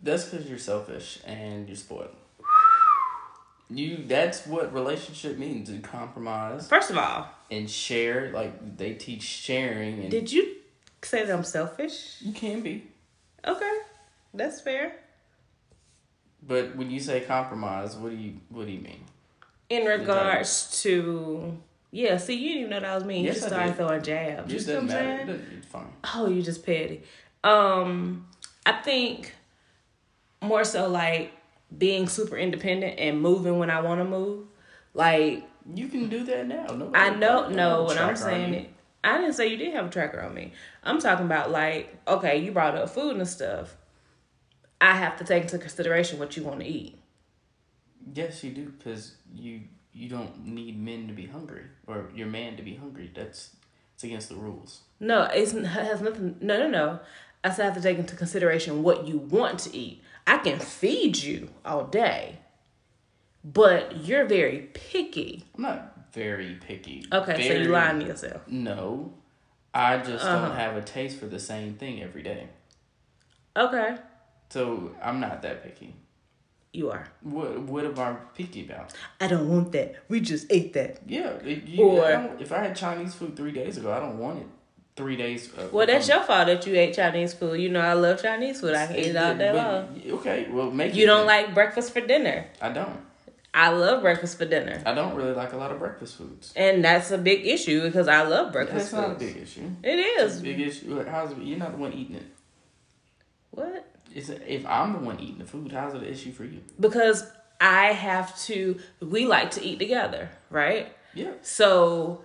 That's 0.00 0.24
because 0.24 0.48
you're 0.48 0.58
selfish 0.58 1.20
and 1.24 1.68
you're 1.68 1.76
spoiled. 1.76 2.16
You 3.72 4.04
that's 4.06 4.46
what 4.46 4.72
relationship 4.72 5.38
means 5.38 5.68
to 5.70 5.78
compromise 5.78 6.68
First 6.68 6.90
of 6.90 6.98
all, 6.98 7.28
and 7.50 7.68
share. 7.70 8.30
Like 8.32 8.76
they 8.76 8.94
teach 8.94 9.22
sharing 9.22 10.00
and 10.00 10.10
did 10.10 10.32
you 10.32 10.56
say 11.02 11.24
that 11.24 11.34
I'm 11.34 11.44
selfish? 11.44 12.16
you 12.20 12.32
can 12.32 12.60
be. 12.60 12.86
Okay, 13.46 13.78
that's 14.34 14.60
fair. 14.60 14.94
But 16.46 16.74
when 16.76 16.90
you 16.90 17.00
say 17.00 17.20
compromise, 17.20 17.96
what 17.96 18.10
do 18.10 18.16
you 18.16 18.34
what 18.48 18.66
do 18.66 18.72
you 18.72 18.80
mean? 18.80 19.04
In 19.70 19.84
regards 19.86 20.82
to 20.82 21.56
yeah, 21.92 22.16
see, 22.16 22.34
you 22.34 22.48
didn't 22.48 22.58
even 22.60 22.70
know 22.70 22.80
that 22.80 22.94
was 22.94 23.04
me. 23.04 23.20
You 23.20 23.26
Yes, 23.26 23.34
just 23.36 23.46
I 23.46 23.48
started 23.50 23.76
throwing 23.76 24.02
jabs. 24.02 24.52
You 24.52 24.58
just 24.58 24.68
I'm 24.70 24.86
doesn't 24.86 24.88
matter. 24.88 25.16
saying? 25.16 25.26
Doesn't- 25.26 25.52
It's 25.58 25.66
fine. 25.66 25.92
Oh, 26.14 26.26
you 26.28 26.42
just 26.42 26.64
petty. 26.64 27.02
Um, 27.44 28.26
I 28.64 28.72
think 28.72 29.34
more 30.40 30.64
so 30.64 30.88
like 30.88 31.32
being 31.78 32.08
super 32.08 32.36
independent 32.36 32.98
and 32.98 33.20
moving 33.20 33.58
when 33.58 33.70
I 33.70 33.80
want 33.80 34.00
to 34.00 34.04
move. 34.04 34.46
Like 34.94 35.44
You 35.72 35.88
can 35.88 36.08
do 36.08 36.24
that 36.24 36.46
now. 36.46 36.66
No, 36.66 36.90
I 36.94 37.10
know, 37.10 37.48
no, 37.48 37.84
what 37.84 37.98
I'm 37.98 38.16
saying 38.16 38.54
it, 38.54 38.70
I 39.04 39.18
didn't 39.18 39.34
say 39.34 39.48
you 39.48 39.56
did 39.56 39.74
have 39.74 39.86
a 39.86 39.90
tracker 39.90 40.20
on 40.20 40.34
me. 40.34 40.52
I'm 40.84 41.00
talking 41.00 41.26
about 41.26 41.50
like, 41.50 41.96
okay, 42.06 42.38
you 42.38 42.52
brought 42.52 42.76
up 42.76 42.90
food 42.90 43.16
and 43.16 43.26
stuff. 43.26 43.76
I 44.80 44.96
have 44.96 45.16
to 45.18 45.24
take 45.24 45.44
into 45.44 45.58
consideration 45.58 46.18
what 46.18 46.36
you 46.36 46.42
want 46.42 46.60
to 46.60 46.66
eat. 46.66 46.98
Yes, 48.14 48.42
you 48.42 48.50
do, 48.50 48.72
because 48.76 49.14
you 49.34 49.62
you 49.92 50.08
don't 50.08 50.46
need 50.46 50.80
men 50.80 51.06
to 51.06 51.12
be 51.12 51.26
hungry 51.26 51.64
or 51.86 52.10
your 52.14 52.26
man 52.26 52.56
to 52.56 52.62
be 52.62 52.74
hungry. 52.74 53.10
That's 53.14 53.50
it's 53.94 54.04
against 54.04 54.28
the 54.28 54.36
rules. 54.36 54.80
No, 54.98 55.24
it's, 55.24 55.52
it 55.52 55.64
has 55.64 56.00
nothing. 56.00 56.36
No, 56.40 56.58
no, 56.58 56.68
no. 56.68 57.00
I 57.44 57.50
still 57.50 57.64
have 57.64 57.74
to 57.74 57.80
take 57.80 57.98
into 57.98 58.16
consideration 58.16 58.82
what 58.82 59.06
you 59.06 59.18
want 59.18 59.58
to 59.60 59.76
eat. 59.76 60.02
I 60.26 60.38
can 60.38 60.58
feed 60.58 61.16
you 61.18 61.50
all 61.64 61.84
day, 61.84 62.38
but 63.44 64.04
you're 64.04 64.24
very 64.26 64.70
picky. 64.74 65.44
I'm 65.56 65.62
not 65.62 66.12
very 66.12 66.54
picky. 66.66 67.04
Okay, 67.12 67.48
so 67.48 67.54
you 67.54 67.68
lying 67.68 68.00
to 68.00 68.06
yourself. 68.06 68.42
No, 68.46 69.14
I 69.74 69.98
just 69.98 70.24
Uh-huh. 70.24 70.46
don't 70.48 70.56
have 70.56 70.76
a 70.76 70.82
taste 70.82 71.18
for 71.18 71.26
the 71.26 71.38
same 71.40 71.74
thing 71.74 72.02
every 72.02 72.22
day. 72.22 72.48
Okay, 73.56 73.96
So 74.50 74.94
I'm 75.02 75.18
not 75.20 75.42
that 75.42 75.62
picky. 75.64 75.94
you 76.74 76.90
are. 76.90 77.06
What 77.22 77.58
what 77.60 77.84
am 77.84 77.98
I 77.98 78.12
picky 78.34 78.64
about? 78.64 78.92
I 79.20 79.26
don't 79.26 79.48
want 79.48 79.72
that. 79.72 79.96
We 80.08 80.20
just 80.20 80.46
ate 80.50 80.72
that. 80.72 81.00
Yeah, 81.06 81.42
you, 81.42 81.84
Or- 81.84 82.04
I 82.06 82.30
if 82.40 82.50
I 82.52 82.58
had 82.64 82.74
Chinese 82.76 83.14
food 83.14 83.36
three 83.36 83.52
days 83.52 83.76
ago, 83.76 83.92
I 83.92 84.00
don't 84.00 84.18
want 84.18 84.38
it 84.40 84.46
three 84.96 85.16
days. 85.16 85.50
Uh, 85.56 85.68
Well, 85.72 85.86
that's 85.86 86.08
your 86.08 86.22
fault 86.22 86.46
that 86.46 86.66
you 86.66 86.74
ate 86.74 86.94
Chinese 86.94 87.34
food. 87.34 87.60
You 87.60 87.68
know 87.70 87.80
I 87.80 87.94
love 87.94 88.20
Chinese 88.22 88.60
food. 88.60 88.74
I 88.74 88.86
can 88.86 88.96
eat 88.96 89.06
it 89.06 89.16
all 89.16 89.34
day 89.34 89.52
long. 89.52 90.02
Okay, 90.18 90.48
well 90.50 90.70
make 90.70 90.94
You 90.94 91.04
it 91.04 91.06
don't 91.06 91.26
like 91.26 91.54
breakfast 91.54 91.92
for 91.92 92.00
dinner. 92.00 92.46
I 92.60 92.70
don't. 92.70 93.00
I 93.54 93.68
love 93.68 94.00
breakfast 94.00 94.38
for 94.38 94.46
dinner, 94.46 94.82
I 94.86 94.94
don't 94.94 95.14
really 95.14 95.32
like 95.34 95.52
a 95.52 95.58
lot 95.58 95.70
of 95.72 95.78
breakfast 95.78 96.16
foods. 96.16 96.54
and 96.56 96.82
that's 96.82 97.10
a 97.10 97.18
big 97.18 97.46
issue 97.46 97.82
because 97.82 98.08
I 98.08 98.22
love 98.22 98.50
breakfast 98.50 98.92
That's 98.92 99.08
not 99.08 99.16
a 99.16 99.18
big 99.18 99.36
issue. 99.36 99.68
It 99.82 99.98
It's 99.98 100.38
a 100.38 100.42
big 100.42 100.58
issue. 100.58 101.04
How's 101.04 101.32
it, 101.32 101.38
you're 101.38 101.58
not 101.58 101.72
the 101.72 101.76
one 101.76 101.92
eating 101.92 102.16
it? 102.16 102.22
What? 103.50 103.86
It's 104.14 104.30
if 104.30 104.64
I'm 104.66 104.94
the 104.94 104.98
one 105.00 105.20
eating 105.20 105.38
the 105.38 105.44
food, 105.44 105.70
how's 105.72 105.92
it 105.94 106.02
an 106.02 106.08
issue 106.08 106.32
for 106.32 106.44
you? 106.44 106.60
Because 106.80 107.30
I 107.60 107.86
have 107.92 108.38
to. 108.44 108.78
We 109.00 109.26
like 109.26 109.50
to 109.52 109.62
eat 109.62 109.78
together, 109.78 110.30
right? 110.50 110.94
Yeah. 111.14 111.32
So 111.42 112.24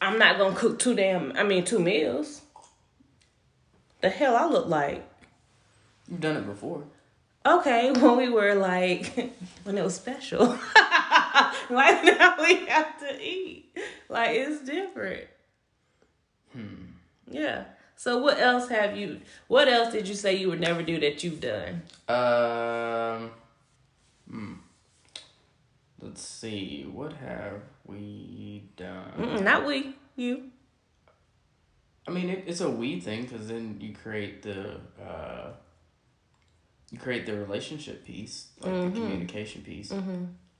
I'm 0.00 0.18
not 0.18 0.38
gonna 0.38 0.54
cook 0.54 0.78
two 0.78 0.94
damn. 0.94 1.36
I 1.36 1.42
mean, 1.42 1.64
two 1.64 1.78
meals. 1.78 2.42
The 4.00 4.08
hell 4.08 4.36
I 4.36 4.46
look 4.46 4.66
like. 4.66 5.08
You've 6.08 6.20
done 6.20 6.36
it 6.36 6.46
before. 6.46 6.84
Okay, 7.44 7.90
when 7.96 8.16
we 8.16 8.28
were 8.28 8.54
like, 8.54 9.32
when 9.64 9.78
it 9.78 9.84
was 9.84 9.94
special. 9.94 10.46
like 11.70 12.04
now 12.04 12.36
we 12.40 12.66
have 12.66 12.98
to 13.00 13.20
eat. 13.20 13.66
Like 14.08 14.30
it's 14.32 14.64
different. 14.64 15.24
Hmm. 16.52 16.84
Yeah. 17.30 17.64
So 17.96 18.18
what 18.18 18.38
else 18.38 18.68
have 18.68 18.96
you? 18.96 19.20
What 19.48 19.68
else 19.68 19.92
did 19.92 20.06
you 20.06 20.14
say 20.14 20.36
you 20.36 20.48
would 20.50 20.60
never 20.60 20.82
do 20.82 21.00
that 21.00 21.24
you've 21.24 21.40
done? 21.40 21.82
Um. 22.08 23.30
Hmm. 24.30 24.52
Let's 26.00 26.22
see. 26.22 26.86
What 26.90 27.14
have 27.14 27.60
we 27.84 28.04
done? 28.78 29.12
Mm-mm, 29.18 29.42
not 29.42 29.66
we. 29.66 29.94
You. 30.16 30.44
I 32.06 32.10
mean, 32.10 32.30
it, 32.30 32.44
it's 32.46 32.60
a 32.60 32.70
we 32.70 33.00
thing 33.00 33.22
because 33.24 33.48
then 33.48 33.76
you 33.80 33.94
create 33.94 34.42
the 34.42 34.80
uh, 35.02 35.50
you 36.90 36.98
create 36.98 37.26
the 37.26 37.36
relationship 37.36 38.04
piece, 38.04 38.48
like 38.60 38.72
Mm-hmm. 38.72 38.94
the 38.94 39.00
communication 39.00 39.62
piece. 39.62 39.92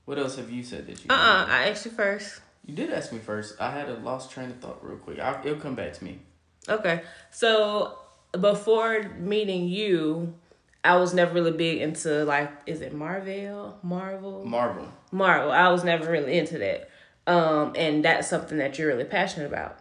What 0.05 0.17
else 0.19 0.37
have 0.37 0.49
you 0.51 0.63
said 0.63 0.85
that 0.87 1.03
you? 1.03 1.09
Uh 1.09 1.13
uh 1.13 1.45
done? 1.45 1.49
I 1.51 1.69
asked 1.69 1.85
you 1.85 1.91
first. 1.91 2.41
You 2.65 2.75
did 2.75 2.91
ask 2.91 3.11
me 3.11 3.19
first. 3.19 3.59
I 3.59 3.71
had 3.71 3.89
a 3.89 3.95
lost 3.95 4.31
train 4.31 4.49
of 4.51 4.59
thought 4.59 4.85
real 4.85 4.97
quick. 4.97 5.19
I, 5.19 5.39
it'll 5.43 5.59
come 5.59 5.75
back 5.75 5.93
to 5.93 6.03
me. 6.03 6.19
Okay. 6.67 7.01
So 7.31 7.97
before 8.39 9.03
meeting 9.17 9.67
you, 9.67 10.35
I 10.83 10.97
was 10.97 11.13
never 11.15 11.33
really 11.33 11.51
big 11.51 11.81
into 11.81 12.25
like 12.25 12.51
is 12.67 12.81
it 12.81 12.93
Marvel? 12.93 13.77
Marvel? 13.81 14.45
Marvel. 14.45 14.87
Marvel. 15.11 15.51
I 15.51 15.69
was 15.69 15.83
never 15.83 16.11
really 16.11 16.37
into 16.37 16.59
that. 16.59 16.88
Um 17.29 17.73
and 17.75 18.03
that's 18.03 18.27
something 18.27 18.57
that 18.57 18.77
you're 18.77 18.87
really 18.87 19.03
passionate 19.05 19.45
about. 19.47 19.77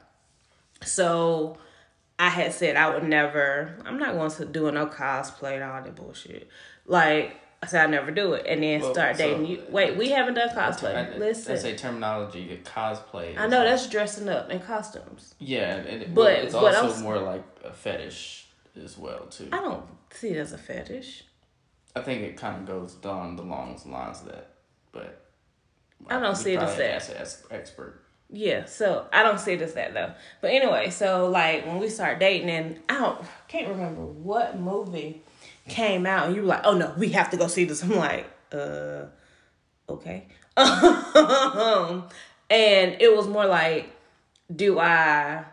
So 0.84 1.58
I 2.18 2.28
had 2.28 2.52
said 2.52 2.76
I 2.76 2.92
would 2.92 3.04
never. 3.04 3.76
I'm 3.84 3.98
not 3.98 4.14
going 4.14 4.30
to 4.32 4.44
do 4.44 4.70
no 4.70 4.86
cosplay 4.86 5.54
and 5.54 5.64
all 5.64 5.82
that 5.82 5.94
bullshit. 5.94 6.48
Like 6.86 7.36
I 7.62 7.66
said, 7.66 7.84
I 7.84 7.86
never 7.90 8.12
do 8.12 8.34
it, 8.34 8.46
and 8.46 8.62
then 8.62 8.80
Well, 8.80 8.92
start 8.94 9.16
so- 9.16 9.24
dating 9.26 9.46
you. 9.46 9.62
Wait, 9.68 9.96
we 9.96 10.10
haven't 10.10 10.34
done 10.34 10.48
cosplay. 10.50 10.94
I, 11.14 11.16
Listen, 11.18 11.52
That's 11.54 11.64
a 11.64 11.74
terminology. 11.74 12.46
The 12.46 12.56
cosplay. 12.70 13.36
I 13.36 13.46
know 13.48 13.58
like- 13.58 13.68
that's 13.70 13.88
dressing 13.88 14.28
up 14.28 14.50
in 14.50 14.60
costumes. 14.60 15.34
Yeah, 15.40 15.74
and 15.74 16.02
it, 16.02 16.14
But 16.14 16.32
it's 16.34 16.54
also 16.54 16.86
else- 16.86 17.00
more 17.00 17.18
like 17.18 17.44
a 17.64 17.72
fetish 17.72 18.46
as 18.82 18.96
well 18.96 19.26
too. 19.26 19.48
I 19.52 19.60
don't 19.60 19.84
see 20.12 20.28
it 20.30 20.36
as 20.36 20.52
a 20.52 20.58
fetish. 20.58 21.24
I 21.96 22.00
think 22.02 22.22
it 22.22 22.36
kind 22.36 22.56
of 22.60 22.66
goes 22.66 22.94
down 22.94 23.34
the 23.36 23.42
long 23.42 23.76
lines 23.86 24.20
of 24.20 24.26
that, 24.28 24.50
but 24.92 25.27
I 26.08 26.20
don't 26.20 26.36
see 26.36 26.54
it 26.54 26.62
as 26.62 26.76
that. 26.76 27.08
an 27.50 27.56
expert. 27.56 28.02
Yeah, 28.30 28.66
so 28.66 29.06
I 29.12 29.22
don't 29.22 29.40
see 29.40 29.52
it 29.52 29.62
as 29.62 29.74
that 29.74 29.94
though. 29.94 30.12
But 30.40 30.50
anyway, 30.50 30.90
so 30.90 31.30
like 31.30 31.66
when 31.66 31.78
we 31.78 31.88
start 31.88 32.18
dating, 32.18 32.50
and 32.50 32.80
I 32.88 32.98
don't 32.98 33.20
can't 33.48 33.68
remember 33.68 34.02
what 34.02 34.58
movie 34.58 35.22
came 35.68 36.06
out, 36.06 36.26
and 36.26 36.36
you 36.36 36.42
were 36.42 36.48
like, 36.48 36.62
"Oh 36.64 36.74
no, 36.74 36.92
we 36.98 37.10
have 37.10 37.30
to 37.30 37.36
go 37.36 37.46
see 37.46 37.64
this." 37.64 37.82
I'm 37.82 37.96
like, 37.96 38.26
"Uh, 38.52 39.04
okay." 39.88 40.26
and 40.58 42.02
it 43.00 43.16
was 43.16 43.28
more 43.28 43.46
like, 43.46 43.94
do 44.54 44.78
I 44.80 45.44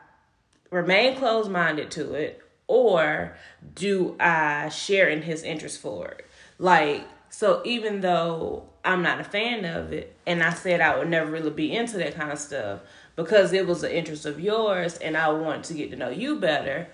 remain 0.72 1.16
closed 1.16 1.52
minded 1.52 1.92
to 1.92 2.16
it, 2.16 2.42
or 2.68 3.38
do 3.75 4.16
I 4.20 4.70
share 4.70 5.08
in 5.08 5.22
his 5.22 5.44
interest 5.44 5.80
for 5.80 6.08
it? 6.08 6.25
Like, 6.58 7.04
so 7.30 7.62
even 7.66 8.02
though 8.02 8.68
I'm 8.86 9.01
not 9.01 9.20
a 9.20 9.24
fan 9.24 9.65
of 9.65 9.92
it, 9.92 10.15
and 10.25 10.44
I 10.44 10.54
said 10.54 10.80
I 10.80 10.98
would 10.98 11.10
never 11.10 11.30
really 11.30 11.50
be 11.50 11.75
into 11.75 11.98
that 11.98 12.15
kind 12.15 12.32
of 12.32 12.39
stuff 12.39 12.82
because 13.15 13.51
it 13.51 13.65
was 13.65 13.84
an 13.84 13.92
interest 13.92 14.25
of 14.25 14.39
yours, 14.39 14.98
and 14.98 15.18
I 15.18 15.30
wanted 15.30 15.63
to 15.65 15.74
get 15.74 15.89
to 15.92 15.98
know 15.98 16.10
you 16.10 16.39
better, 16.39 16.88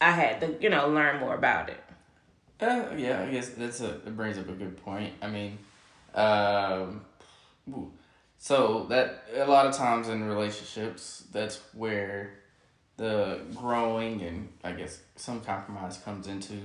I 0.00 0.12
had 0.12 0.40
to, 0.40 0.56
you 0.60 0.70
know, 0.70 0.88
learn 0.88 1.20
more 1.20 1.34
about 1.34 1.68
it. 1.68 1.80
Uh, 2.60 2.84
yeah, 2.96 3.22
I 3.22 3.30
guess 3.30 3.50
that's 3.50 3.80
a 3.80 3.90
it 3.90 4.16
brings 4.16 4.38
up 4.38 4.48
a 4.48 4.52
good 4.52 4.76
point. 4.82 5.12
I 5.22 5.28
mean, 5.28 5.58
um, 6.14 7.02
so 8.38 8.86
that 8.88 9.24
a 9.34 9.44
lot 9.46 9.66
of 9.66 9.74
times 9.74 10.08
in 10.08 10.24
relationships, 10.24 11.24
that's 11.32 11.60
where 11.74 12.32
the 12.96 13.40
growing 13.54 14.22
and 14.22 14.48
I 14.62 14.72
guess 14.72 15.00
some 15.16 15.40
compromise 15.40 15.96
comes 15.98 16.26
into 16.26 16.58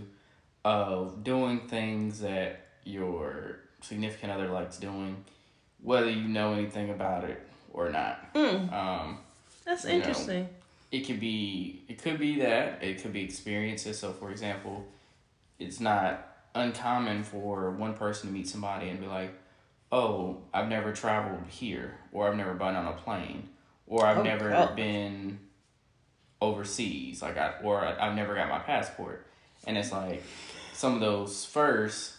of 0.66 1.24
doing 1.24 1.68
things 1.68 2.20
that 2.22 2.68
your 2.84 3.60
significant 3.86 4.32
other 4.32 4.48
likes 4.50 4.78
doing, 4.78 5.24
whether 5.82 6.10
you 6.10 6.28
know 6.28 6.54
anything 6.54 6.90
about 6.90 7.24
it 7.24 7.42
or 7.74 7.90
not. 7.90 8.20
Um, 8.36 9.20
That's 9.66 9.84
You 9.86 9.92
know, 9.92 9.96
interesting. 9.98 10.50
it 10.92 11.02
could 11.02 11.20
be 11.20 11.84
it 11.88 12.02
could 12.02 12.18
be 12.20 12.40
that 12.40 12.84
it 12.84 13.02
could 13.02 13.12
be 13.14 13.24
experiences 13.24 13.98
so 14.00 14.12
for 14.14 14.30
example 14.32 14.86
it's 15.60 15.80
not 15.80 16.28
uncommon 16.54 17.24
for 17.24 17.72
one 17.72 17.94
person 17.96 18.30
to 18.30 18.34
meet 18.34 18.48
somebody 18.48 18.88
and 18.90 19.00
be 19.02 19.08
like 19.08 19.34
oh 19.92 20.38
i've 20.54 20.70
never 20.70 20.94
traveled 20.94 21.42
here 21.50 21.96
or 22.14 22.28
i've 22.30 22.36
never 22.38 22.54
been 22.54 22.76
on 22.76 22.86
a 22.86 22.94
plane 22.94 23.50
or 23.88 24.06
i've 24.06 24.20
Oh, 24.20 24.24
never 24.24 24.50
God. 24.52 24.76
been 24.76 25.40
overseas 26.42 27.22
like 27.22 27.38
I, 27.38 27.56
or 27.64 27.84
I- 27.84 28.08
i've 28.08 28.16
never 28.16 28.36
got 28.36 28.48
my 28.50 28.60
passport 28.60 29.26
and 29.66 29.78
it's 29.78 29.92
like 29.92 30.24
some 30.74 30.94
of 30.94 31.00
those 31.02 31.46
first 31.46 32.14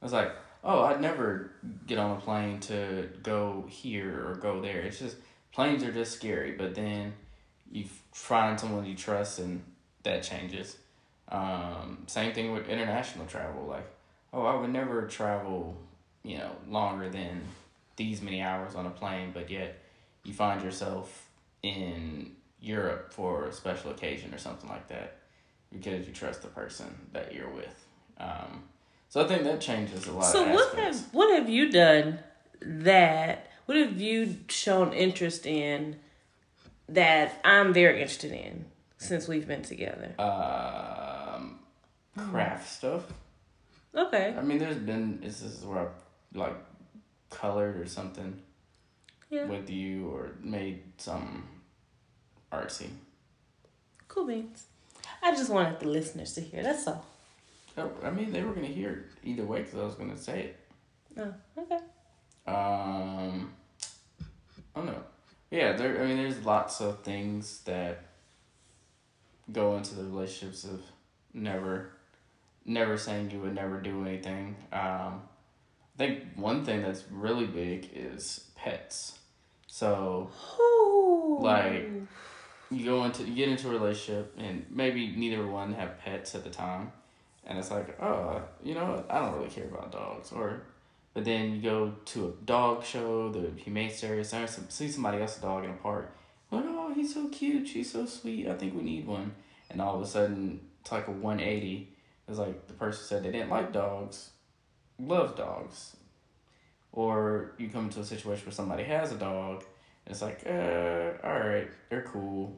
i 0.00 0.04
was 0.04 0.12
like 0.12 0.32
oh 0.66 0.82
i'd 0.84 1.00
never 1.00 1.52
get 1.86 1.98
on 1.98 2.16
a 2.16 2.20
plane 2.20 2.60
to 2.60 3.08
go 3.22 3.64
here 3.68 4.26
or 4.28 4.34
go 4.34 4.60
there. 4.60 4.80
It's 4.80 4.98
just 4.98 5.16
planes 5.52 5.82
are 5.82 5.92
just 5.92 6.12
scary 6.12 6.52
but 6.52 6.74
then 6.74 7.14
you 7.72 7.86
find 8.12 8.60
someone 8.60 8.84
you 8.84 8.94
trust 8.94 9.38
and 9.38 9.62
that 10.02 10.22
changes. 10.22 10.76
Um, 11.28 12.04
same 12.06 12.32
thing 12.32 12.52
with 12.52 12.68
international 12.68 13.26
travel 13.26 13.66
like 13.66 13.88
oh 14.32 14.44
i 14.44 14.54
would 14.54 14.70
never 14.70 15.06
travel 15.08 15.76
you 16.22 16.38
know 16.38 16.52
longer 16.68 17.08
than 17.08 17.40
these 17.96 18.20
many 18.22 18.40
hours 18.42 18.74
on 18.76 18.86
a 18.86 18.90
plane 18.90 19.30
but 19.32 19.50
yet 19.50 19.78
you 20.22 20.32
find 20.32 20.62
yourself 20.62 21.28
in 21.64 22.30
europe 22.60 23.12
for 23.12 23.46
a 23.46 23.52
special 23.52 23.90
occasion 23.90 24.32
or 24.32 24.38
something 24.38 24.68
like 24.68 24.86
that 24.86 25.18
because 25.72 26.06
you 26.06 26.12
trust 26.12 26.42
the 26.42 26.48
person 26.48 26.86
that 27.12 27.34
you're 27.34 27.50
with. 27.50 27.84
Um, 28.18 28.62
so 29.08 29.24
i 29.24 29.26
think 29.28 29.44
that 29.44 29.60
changes 29.60 30.06
a 30.06 30.12
lot 30.12 30.24
So 30.24 30.44
of 30.44 30.50
what 30.52 30.68
aspects. 30.68 31.00
have 31.00 31.14
what 31.14 31.38
have 31.38 31.48
you 31.48 31.70
done 31.70 32.18
that 32.60 33.50
what 33.66 33.76
have 33.76 34.00
you 34.00 34.36
shown 34.48 34.92
interest 34.92 35.46
in 35.46 35.96
that 36.88 37.40
I'm 37.44 37.72
very 37.72 38.00
interested 38.00 38.30
in 38.32 38.64
since 38.98 39.26
we've 39.26 39.46
been 39.48 39.62
together? 39.62 40.14
um, 40.20 41.58
craft 42.30 42.68
stuff 42.70 43.02
Okay. 43.94 44.34
I 44.38 44.42
mean, 44.42 44.58
there's 44.58 44.76
been 44.76 45.20
is 45.22 45.40
this 45.40 45.52
is 45.58 45.64
where 45.64 45.78
I 45.78 45.86
like 46.34 46.54
colored 47.30 47.80
or 47.80 47.86
something 47.86 48.38
Yeah. 49.30 49.46
with 49.46 49.70
you 49.70 50.08
or 50.10 50.32
made 50.40 50.82
some 50.98 51.48
artsy. 52.52 52.88
Cool 54.06 54.26
beans. 54.26 54.66
I 55.22 55.30
just 55.32 55.48
wanted 55.50 55.80
the 55.80 55.88
listeners 55.88 56.34
to 56.34 56.40
hear. 56.42 56.62
That's 56.62 56.86
all. 56.86 57.04
I 57.76 58.10
mean, 58.10 58.32
they 58.32 58.42
were 58.42 58.52
gonna 58.52 58.66
hear 58.66 58.90
it 58.90 59.28
either 59.28 59.44
way 59.44 59.62
because 59.62 59.78
I 59.78 59.84
was 59.84 59.94
gonna 59.94 60.16
say 60.16 60.40
it. 60.40 60.56
Oh, 61.18 61.34
okay. 61.58 61.78
Um, 62.46 63.52
I 64.74 64.76
don't 64.76 64.86
know. 64.86 65.02
Yeah, 65.50 65.72
there. 65.72 66.02
I 66.02 66.06
mean, 66.06 66.16
there's 66.16 66.44
lots 66.44 66.80
of 66.80 67.02
things 67.02 67.60
that 67.64 68.04
go 69.52 69.76
into 69.76 69.94
the 69.94 70.04
relationships 70.04 70.64
of 70.64 70.82
never, 71.32 71.92
never 72.64 72.96
saying 72.96 73.30
you 73.30 73.40
would 73.40 73.54
never 73.54 73.80
do 73.80 74.04
anything. 74.06 74.56
Um, 74.72 75.22
I 75.94 75.98
think 75.98 76.24
one 76.34 76.64
thing 76.64 76.82
that's 76.82 77.04
really 77.10 77.46
big 77.46 77.90
is 77.94 78.48
pets. 78.56 79.18
So 79.66 80.30
Ooh. 80.60 81.38
Like- 81.40 81.90
you 82.70 82.84
go 82.84 83.04
into 83.04 83.22
you 83.22 83.34
get 83.34 83.48
into 83.48 83.68
a 83.68 83.70
relationship 83.70 84.34
and 84.38 84.66
maybe 84.70 85.14
neither 85.14 85.46
one 85.46 85.72
have 85.74 85.98
pets 85.98 86.34
at 86.34 86.42
the 86.42 86.50
time 86.50 86.90
and 87.46 87.58
it's 87.58 87.70
like 87.70 88.00
oh 88.02 88.42
you 88.62 88.74
know 88.74 89.04
i 89.08 89.18
don't 89.18 89.36
really 89.36 89.50
care 89.50 89.66
about 89.66 89.92
dogs. 89.92 90.32
Or 90.32 90.62
but 91.14 91.24
then 91.24 91.52
you 91.52 91.62
go 91.62 91.94
to 92.06 92.26
a 92.28 92.44
dog 92.44 92.84
show 92.84 93.30
the 93.30 93.50
humane 93.60 93.90
service 93.90 94.32
and 94.32 94.48
some, 94.48 94.66
see 94.68 94.88
somebody 94.88 95.20
else's 95.20 95.42
dog 95.42 95.64
in 95.64 95.70
a 95.70 95.74
park. 95.74 96.14
Like 96.50 96.64
oh 96.66 96.92
he's 96.94 97.14
so 97.14 97.28
cute. 97.28 97.68
She's 97.68 97.92
so 97.92 98.06
sweet. 98.06 98.48
I 98.48 98.54
think 98.54 98.74
we 98.74 98.82
need 98.82 99.06
one. 99.06 99.34
And 99.70 99.80
all 99.80 99.96
of 99.96 100.02
a 100.02 100.06
sudden 100.06 100.60
it's 100.80 100.92
like 100.92 101.08
a 101.08 101.12
180 101.12 101.92
it's 102.28 102.38
like 102.38 102.66
the 102.66 102.74
person 102.74 103.04
said 103.04 103.22
they 103.22 103.30
didn't 103.30 103.50
like 103.50 103.72
dogs 103.72 104.30
love 104.98 105.36
dogs. 105.36 105.96
Or 106.92 107.52
you 107.58 107.68
come 107.68 107.86
into 107.86 108.00
a 108.00 108.04
situation 108.04 108.46
where 108.46 108.52
somebody 108.52 108.84
has 108.84 109.12
a 109.12 109.16
dog 109.16 109.64
and 110.06 110.12
it's 110.12 110.22
like, 110.22 110.42
uh, 110.46 111.26
all 111.26 111.38
right, 111.38 111.68
they're 111.90 112.02
cool, 112.02 112.56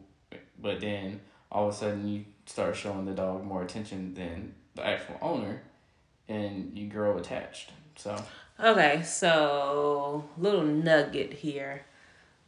but 0.61 0.81
then 0.81 1.21
all 1.51 1.69
of 1.69 1.75
a 1.75 1.77
sudden 1.77 2.07
you 2.07 2.25
start 2.47 2.77
showing 2.77 3.05
the 3.05 3.13
dog 3.13 3.45
more 3.45 3.63
attention 3.63 4.15
than 4.15 4.55
the 4.79 4.87
actual 4.87 5.19
owner, 5.21 5.63
and 6.29 6.77
you 6.77 6.89
grow 6.89 7.19
attached. 7.19 7.73
So 7.97 8.23
Okay, 8.61 9.03
so 9.05 10.25
little 10.37 10.65
nugget 10.65 11.33
here. 11.33 11.83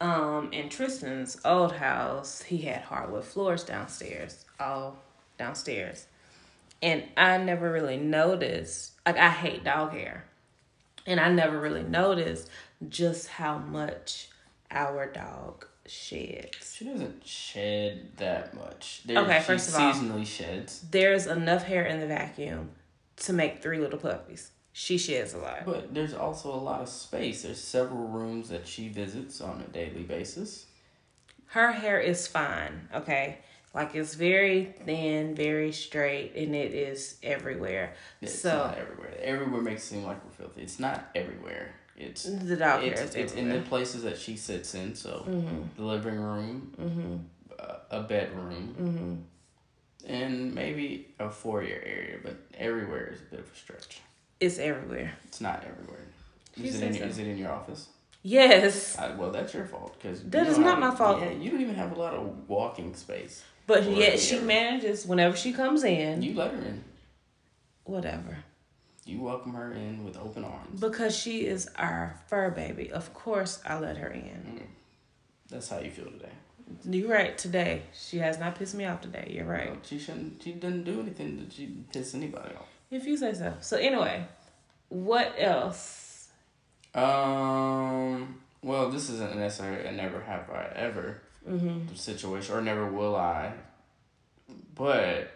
Um, 0.01 0.51
in 0.51 0.67
Tristan's 0.67 1.39
old 1.45 1.73
house, 1.73 2.41
he 2.41 2.57
had 2.57 2.81
hardwood 2.81 3.23
floors 3.23 3.63
downstairs, 3.63 4.45
all 4.59 4.97
downstairs, 5.37 6.07
and 6.81 7.03
I 7.15 7.37
never 7.37 7.71
really 7.71 7.97
noticed. 7.97 8.93
Like 9.05 9.17
I 9.17 9.29
hate 9.29 9.63
dog 9.63 9.91
hair, 9.93 10.25
and 11.05 11.19
I 11.19 11.29
never 11.29 11.59
really 11.59 11.83
noticed 11.83 12.49
just 12.89 13.27
how 13.27 13.59
much 13.59 14.29
our 14.69 15.05
dog 15.05 15.67
sheds. 15.85 16.75
she 16.75 16.85
doesn't 16.85 17.25
shed 17.25 18.11
that 18.17 18.53
much. 18.53 19.01
There, 19.05 19.19
Okay, 19.19 19.41
first 19.41 19.69
of 19.69 19.75
all- 19.75 19.93
seasonally 19.93 20.25
sheds, 20.25 20.81
There's 20.91 21.27
enough 21.27 21.63
hair 21.63 21.85
in 21.85 21.99
the 21.99 22.07
vacuum 22.07 22.71
to 23.17 23.33
make 23.33 23.61
three 23.61 23.77
little 23.79 23.99
puppies. 23.99 24.51
She 24.73 24.97
sheds 24.97 25.33
a 25.33 25.37
lot. 25.37 25.65
but 25.65 25.93
there's 25.93 26.13
also 26.13 26.53
a 26.53 26.55
lot 26.55 26.81
of 26.81 26.87
space. 26.89 27.43
There's 27.43 27.59
several 27.61 28.07
rooms 28.07 28.47
that 28.49 28.67
she 28.67 28.87
visits 28.87 29.41
on 29.41 29.61
a 29.61 29.71
daily 29.71 30.03
basis. 30.03 30.65
her 31.47 31.73
hair 31.73 31.99
is 31.99 32.27
fine, 32.27 32.87
okay? 32.95 33.39
Like 33.73 33.93
it's 33.95 34.15
very 34.15 34.73
thin, 34.85 35.35
very 35.35 35.71
straight, 35.73 36.33
and 36.35 36.55
it 36.55 36.73
is 36.73 37.17
everywhere. 37.23 37.93
It's 38.21 38.39
so 38.39 38.55
not 38.57 38.77
everywhere. 38.77 39.13
Everywhere 39.21 39.61
makes 39.61 39.83
it 39.83 39.87
seem 39.87 40.03
like 40.05 40.23
we're 40.23 40.31
filthy. 40.31 40.61
It's 40.61 40.79
not 40.79 41.09
everywhere. 41.15 41.75
It's 42.01 42.23
the 42.23 42.55
dog 42.55 42.83
it's, 42.83 43.15
it's 43.15 43.33
in 43.33 43.49
the 43.49 43.59
places 43.61 44.03
that 44.03 44.17
she 44.17 44.35
sits 44.35 44.73
in. 44.75 44.95
So 44.95 45.23
Mm-hmm. 45.27 45.61
the 45.77 45.83
living 45.83 46.19
room, 46.19 47.25
uh, 47.59 47.75
a 47.91 48.01
bedroom, 48.03 48.75
Mm-hmm. 48.79 50.11
and 50.13 50.53
maybe 50.55 51.13
a 51.19 51.29
foyer 51.29 51.81
area. 51.85 52.17
But 52.23 52.35
everywhere 52.57 53.11
is 53.13 53.21
a 53.21 53.25
bit 53.31 53.39
of 53.41 53.51
a 53.51 53.55
stretch. 53.55 54.01
It's 54.39 54.57
everywhere. 54.57 55.11
It's 55.25 55.41
not 55.41 55.63
everywhere. 55.63 56.05
She 56.57 56.67
Is 56.67 56.81
it, 56.81 56.87
in, 56.87 56.93
so. 56.95 57.03
is 57.05 57.17
it 57.19 57.27
in 57.27 57.37
your 57.37 57.51
office? 57.51 57.87
Yes. 58.23 58.97
I, 58.97 59.13
well, 59.15 59.31
that's 59.31 59.53
your 59.53 59.65
fault 59.65 59.95
because 59.99 60.21
that 60.25 60.47
is 60.47 60.57
not 60.57 60.79
my 60.79 60.93
fault. 60.93 61.21
Yeah, 61.21 61.31
you 61.31 61.49
don't 61.51 61.61
even 61.61 61.75
have 61.75 61.91
a 61.95 61.99
lot 61.99 62.13
of 62.13 62.49
walking 62.49 62.93
space. 62.95 63.43
But 63.67 63.83
yet 63.89 64.19
she 64.19 64.39
manages 64.39 65.05
whenever 65.05 65.35
she 65.37 65.53
comes 65.53 65.83
in. 65.83 66.21
You 66.21 66.33
let 66.35 66.51
her 66.51 66.57
in. 66.61 66.83
Whatever. 67.85 68.37
You 69.05 69.21
welcome 69.21 69.53
her 69.53 69.73
in 69.73 70.03
with 70.03 70.17
open 70.17 70.43
arms. 70.43 70.79
Because 70.79 71.15
she 71.15 71.45
is 71.45 71.67
our 71.75 72.15
fur 72.27 72.51
baby. 72.51 72.91
Of 72.91 73.13
course, 73.13 73.59
I 73.65 73.79
let 73.79 73.97
her 73.97 74.09
in. 74.09 74.59
Mm. 74.59 74.67
That's 75.49 75.69
how 75.69 75.79
you 75.79 75.89
feel 75.89 76.05
today. 76.05 76.31
You're 76.89 77.09
right. 77.09 77.37
Today, 77.37 77.83
she 77.93 78.19
has 78.19 78.39
not 78.39 78.55
pissed 78.55 78.75
me 78.75 78.85
off 78.85 79.01
today. 79.01 79.31
You're 79.33 79.45
right. 79.45 79.73
No, 79.73 79.79
she 79.83 79.99
shouldn't. 79.99 80.41
She 80.43 80.53
didn't 80.53 80.83
do 80.83 81.01
anything 81.01 81.37
that 81.37 81.51
she 81.51 81.67
piss 81.91 82.13
anybody 82.13 82.55
off. 82.55 82.67
If 82.89 83.05
you 83.05 83.17
say 83.17 83.33
so. 83.33 83.53
So 83.59 83.77
anyway, 83.77 84.25
what 84.89 85.33
else? 85.37 86.29
Um. 86.93 88.41
Well, 88.63 88.91
this 88.91 89.09
isn't 89.09 89.35
necessarily 89.35 89.87
a 89.87 89.91
never 89.91 90.21
have 90.21 90.49
I 90.49 90.71
ever 90.75 91.21
mm-hmm. 91.47 91.93
situation, 91.95 92.55
or 92.55 92.61
never 92.61 92.85
will 92.85 93.15
I. 93.15 93.53
But 94.75 95.31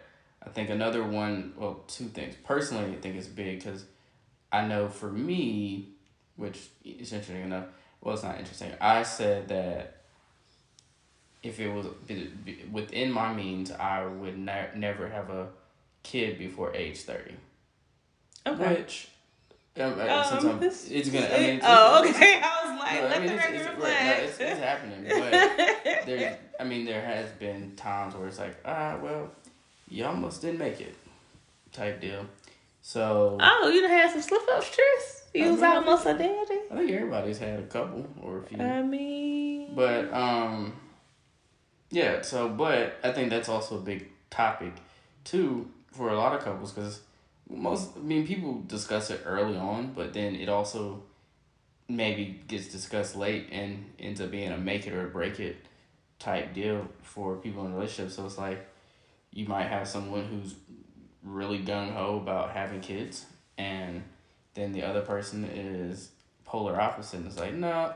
I 0.46 0.50
think 0.50 0.70
another 0.70 1.02
one. 1.02 1.52
Well, 1.56 1.82
two 1.88 2.04
things. 2.06 2.34
Personally, 2.44 2.92
I 2.92 2.96
think 2.96 3.16
it's 3.16 3.26
big 3.26 3.62
because 3.62 3.84
I 4.52 4.66
know 4.66 4.88
for 4.88 5.10
me, 5.10 5.88
which 6.36 6.68
is 6.84 7.12
interesting 7.12 7.42
enough. 7.42 7.66
Well, 8.00 8.14
it's 8.14 8.22
not 8.22 8.38
interesting. 8.38 8.72
I 8.80 9.02
said 9.02 9.48
that 9.48 9.96
if 11.42 11.58
it 11.60 11.68
was 11.68 11.86
within 12.70 13.10
my 13.10 13.32
means, 13.32 13.70
I 13.72 14.06
would 14.06 14.38
ne- 14.38 14.70
never 14.76 15.08
have 15.08 15.30
a 15.30 15.48
kid 16.02 16.38
before 16.38 16.74
age 16.74 16.98
30. 17.00 17.34
Okay. 18.46 18.74
Which, 18.76 19.08
um, 19.78 19.98
uh, 19.98 20.38
um, 20.40 20.60
this, 20.60 20.88
it's 20.90 21.10
gonna. 21.10 21.26
I 21.26 21.38
mean, 21.40 21.60
oh, 21.62 22.04
okay. 22.08 22.40
I 22.44 22.70
was 22.70 22.78
like, 22.78 22.94
no, 22.94 23.08
let 23.08 23.16
I 23.16 23.18
mean, 23.18 23.28
the 23.28 23.36
record 23.36 23.60
reflect. 23.60 23.80
Right, 23.80 24.04
no, 24.04 24.24
it's, 24.24 24.38
it's 24.40 24.60
happening, 24.60 25.04
but 25.08 25.30
there. 26.06 26.38
I 26.58 26.64
mean, 26.64 26.86
there 26.86 27.02
has 27.02 27.28
been 27.32 27.76
times 27.76 28.14
where 28.14 28.28
it's 28.28 28.38
like, 28.38 28.56
ah, 28.64 28.98
well, 29.02 29.30
you 29.88 30.04
almost 30.04 30.42
didn't 30.42 30.58
make 30.58 30.80
it, 30.80 30.94
type 31.72 32.00
deal. 32.00 32.26
So. 32.82 33.38
Oh, 33.40 33.70
you 33.72 33.80
done 33.80 33.90
had 33.90 34.10
some 34.12 34.22
slip 34.22 34.42
ups, 34.54 34.70
Tris. 34.74 35.24
You 35.34 35.52
was 35.52 35.62
almost 35.62 36.06
a 36.06 36.14
daddy. 36.14 36.60
I 36.70 36.76
think 36.76 36.90
everybody's 36.90 37.38
had 37.38 37.58
a 37.58 37.64
couple 37.64 38.06
or 38.22 38.38
a 38.38 38.42
few. 38.42 38.58
I 38.58 38.82
mean. 38.82 39.74
But 39.74 40.12
um. 40.12 40.72
Yeah, 41.90 42.22
so 42.22 42.48
but 42.48 42.98
I 43.04 43.12
think 43.12 43.30
that's 43.30 43.48
also 43.48 43.76
a 43.76 43.80
big 43.80 44.08
topic 44.30 44.72
too 45.24 45.70
for 45.92 46.10
a 46.10 46.16
lot 46.16 46.34
of 46.34 46.42
couples 46.42 46.72
because 46.72 47.00
most 47.48 47.90
I 47.96 48.00
mean 48.00 48.26
people 48.26 48.62
discuss 48.66 49.10
it 49.10 49.22
early 49.24 49.56
on, 49.56 49.92
but 49.94 50.12
then 50.12 50.34
it 50.34 50.48
also 50.48 51.02
maybe 51.88 52.40
gets 52.48 52.68
discussed 52.68 53.14
late 53.14 53.48
and 53.52 53.84
ends 53.98 54.20
up 54.20 54.30
being 54.30 54.50
a 54.50 54.58
make 54.58 54.86
it 54.86 54.92
or 54.92 55.06
break 55.06 55.38
it 55.38 55.56
type 56.18 56.54
deal 56.54 56.88
for 57.02 57.36
people 57.36 57.64
in 57.66 57.74
relationships. 57.74 58.16
So 58.16 58.26
it's 58.26 58.38
like 58.38 58.66
you 59.36 59.46
might 59.46 59.66
have 59.66 59.86
someone 59.86 60.24
who's 60.24 60.54
really 61.22 61.58
gung 61.58 61.92
ho 61.92 62.16
about 62.16 62.52
having 62.52 62.80
kids, 62.80 63.26
and 63.58 64.02
then 64.54 64.72
the 64.72 64.82
other 64.82 65.02
person 65.02 65.44
is 65.44 66.10
polar 66.46 66.80
opposite 66.80 67.18
and 67.18 67.26
it's 67.26 67.38
like, 67.38 67.52
no, 67.52 67.70
nah, 67.70 67.92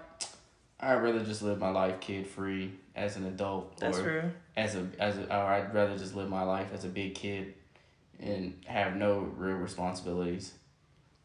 I'd 0.78 0.96
rather 0.96 1.24
just 1.24 1.40
live 1.40 1.58
my 1.58 1.70
life 1.70 1.98
kid 2.00 2.26
free 2.26 2.72
as 2.94 3.16
an 3.16 3.24
adult. 3.24 3.78
That's 3.78 3.98
or 3.98 4.02
true. 4.02 4.30
As 4.54 4.74
a 4.74 4.86
as 4.98 5.16
a, 5.16 5.34
or 5.34 5.46
I'd 5.46 5.74
rather 5.74 5.96
just 5.96 6.14
live 6.14 6.28
my 6.28 6.42
life 6.42 6.72
as 6.74 6.84
a 6.84 6.88
big 6.88 7.14
kid, 7.14 7.54
and 8.18 8.60
have 8.66 8.96
no 8.96 9.20
real 9.20 9.56
responsibilities. 9.56 10.52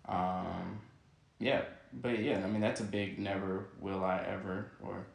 Um, 0.07 0.79
yeah, 1.39 1.63
but 1.91 2.19
yeah, 2.19 2.41
I 2.41 2.47
mean 2.47 2.61
that's 2.61 2.79
a 2.79 2.85
big 2.85 3.19
never 3.19 3.65
will 3.81 4.05
I 4.05 4.23
ever 4.25 4.71
or 4.81 5.05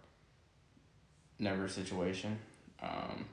never 1.39 1.69
situation. 1.69 2.39
Um, 2.83 3.25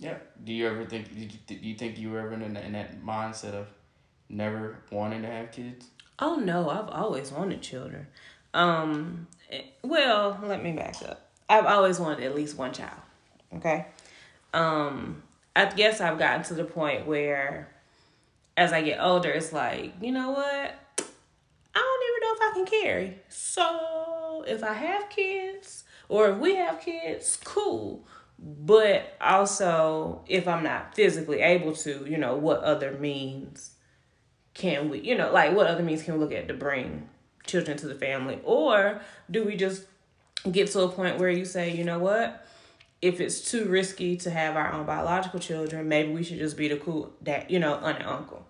yeah. 0.00 0.16
Do 0.42 0.52
you 0.52 0.66
ever 0.66 0.84
think? 0.86 1.14
Do 1.46 1.54
you 1.54 1.74
think 1.74 1.98
you 1.98 2.10
were 2.10 2.20
ever 2.20 2.32
in, 2.32 2.56
in 2.56 2.72
that 2.72 3.02
mindset 3.02 3.52
of 3.52 3.68
never 4.28 4.78
wanting 4.90 5.22
to 5.22 5.28
have 5.28 5.52
kids? 5.52 5.86
Oh 6.18 6.36
no, 6.36 6.68
I've 6.70 6.88
always 6.88 7.30
wanted 7.30 7.62
children. 7.62 8.06
Um, 8.54 9.28
well, 9.82 10.40
let 10.42 10.62
me 10.62 10.72
back 10.72 10.96
up. 11.02 11.28
I've 11.48 11.66
always 11.66 12.00
wanted 12.00 12.24
at 12.24 12.34
least 12.34 12.56
one 12.56 12.72
child. 12.72 13.00
Okay. 13.54 13.86
Um, 14.54 15.22
I 15.54 15.66
guess 15.66 16.00
I've 16.00 16.18
gotten 16.18 16.42
to 16.44 16.54
the 16.54 16.64
point 16.64 17.06
where 17.06 17.68
as 18.56 18.72
I 18.72 18.82
get 18.82 19.00
older, 19.00 19.30
it's 19.30 19.52
like, 19.52 19.92
you 20.00 20.12
know 20.12 20.30
what? 20.30 20.74
I 21.74 21.78
don't 21.78 22.02
even 22.08 22.20
know 22.22 22.34
if 22.34 22.40
I 22.40 22.52
can 22.54 22.66
carry. 22.66 23.18
So 23.28 24.44
if 24.46 24.62
I 24.62 24.72
have 24.72 25.08
kids 25.10 25.84
or 26.08 26.30
if 26.30 26.38
we 26.38 26.56
have 26.56 26.80
kids, 26.80 27.38
cool. 27.44 28.04
But 28.42 29.16
also, 29.20 30.24
if 30.26 30.48
I'm 30.48 30.62
not 30.62 30.94
physically 30.94 31.40
able 31.40 31.74
to, 31.76 32.06
you 32.08 32.16
know, 32.16 32.36
what 32.36 32.60
other 32.60 32.92
means 32.92 33.72
can 34.54 34.88
we, 34.88 35.00
you 35.00 35.14
know, 35.16 35.30
like 35.30 35.54
what 35.54 35.66
other 35.66 35.82
means 35.82 36.02
can 36.02 36.14
we 36.14 36.20
look 36.20 36.32
at 36.32 36.48
to 36.48 36.54
bring 36.54 37.08
children 37.46 37.76
to 37.78 37.86
the 37.86 37.94
family? 37.94 38.40
Or 38.44 39.02
do 39.30 39.44
we 39.44 39.56
just 39.56 39.84
get 40.50 40.70
to 40.70 40.80
a 40.82 40.88
point 40.88 41.18
where 41.18 41.28
you 41.28 41.44
say, 41.44 41.74
you 41.76 41.84
know 41.84 41.98
what? 41.98 42.46
If 43.02 43.20
it's 43.20 43.50
too 43.50 43.66
risky 43.66 44.16
to 44.18 44.30
have 44.30 44.56
our 44.56 44.72
own 44.72 44.86
biological 44.86 45.40
children, 45.40 45.88
maybe 45.88 46.12
we 46.12 46.22
should 46.22 46.38
just 46.38 46.56
be 46.56 46.68
the 46.68 46.76
cool 46.76 47.12
that 47.22 47.50
you 47.50 47.58
know, 47.58 47.74
aunt 47.74 47.98
and 47.98 48.06
uncle 48.06 48.46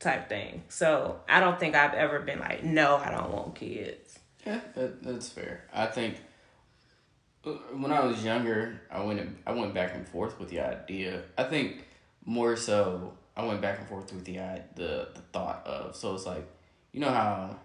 type 0.00 0.28
thing. 0.28 0.62
So 0.68 1.20
I 1.28 1.40
don't 1.40 1.58
think 1.58 1.74
I've 1.74 1.94
ever 1.94 2.20
been 2.20 2.38
like, 2.38 2.64
no, 2.64 2.96
I 2.96 3.10
don't 3.10 3.30
want 3.30 3.54
kids. 3.54 4.18
Yeah, 4.46 4.60
that, 4.74 5.02
that's 5.02 5.28
fair. 5.28 5.64
I 5.72 5.86
think 5.86 6.16
when 7.72 7.92
I 7.92 8.04
was 8.04 8.24
younger, 8.24 8.80
I 8.90 9.02
went 9.02 9.20
I 9.46 9.52
went 9.52 9.74
back 9.74 9.94
and 9.94 10.06
forth 10.08 10.38
with 10.38 10.50
the 10.50 10.60
idea. 10.60 11.22
I 11.36 11.44
think 11.44 11.84
more 12.24 12.56
so 12.56 13.14
I 13.36 13.44
went 13.44 13.60
back 13.60 13.78
and 13.78 13.88
forth 13.88 14.12
with 14.12 14.24
the 14.24 14.36
the 14.74 15.08
the 15.14 15.22
thought 15.32 15.66
of 15.66 15.96
so 15.96 16.14
it's 16.14 16.26
like 16.26 16.46
you 16.92 17.00
know 17.00 17.10
how 17.10 17.56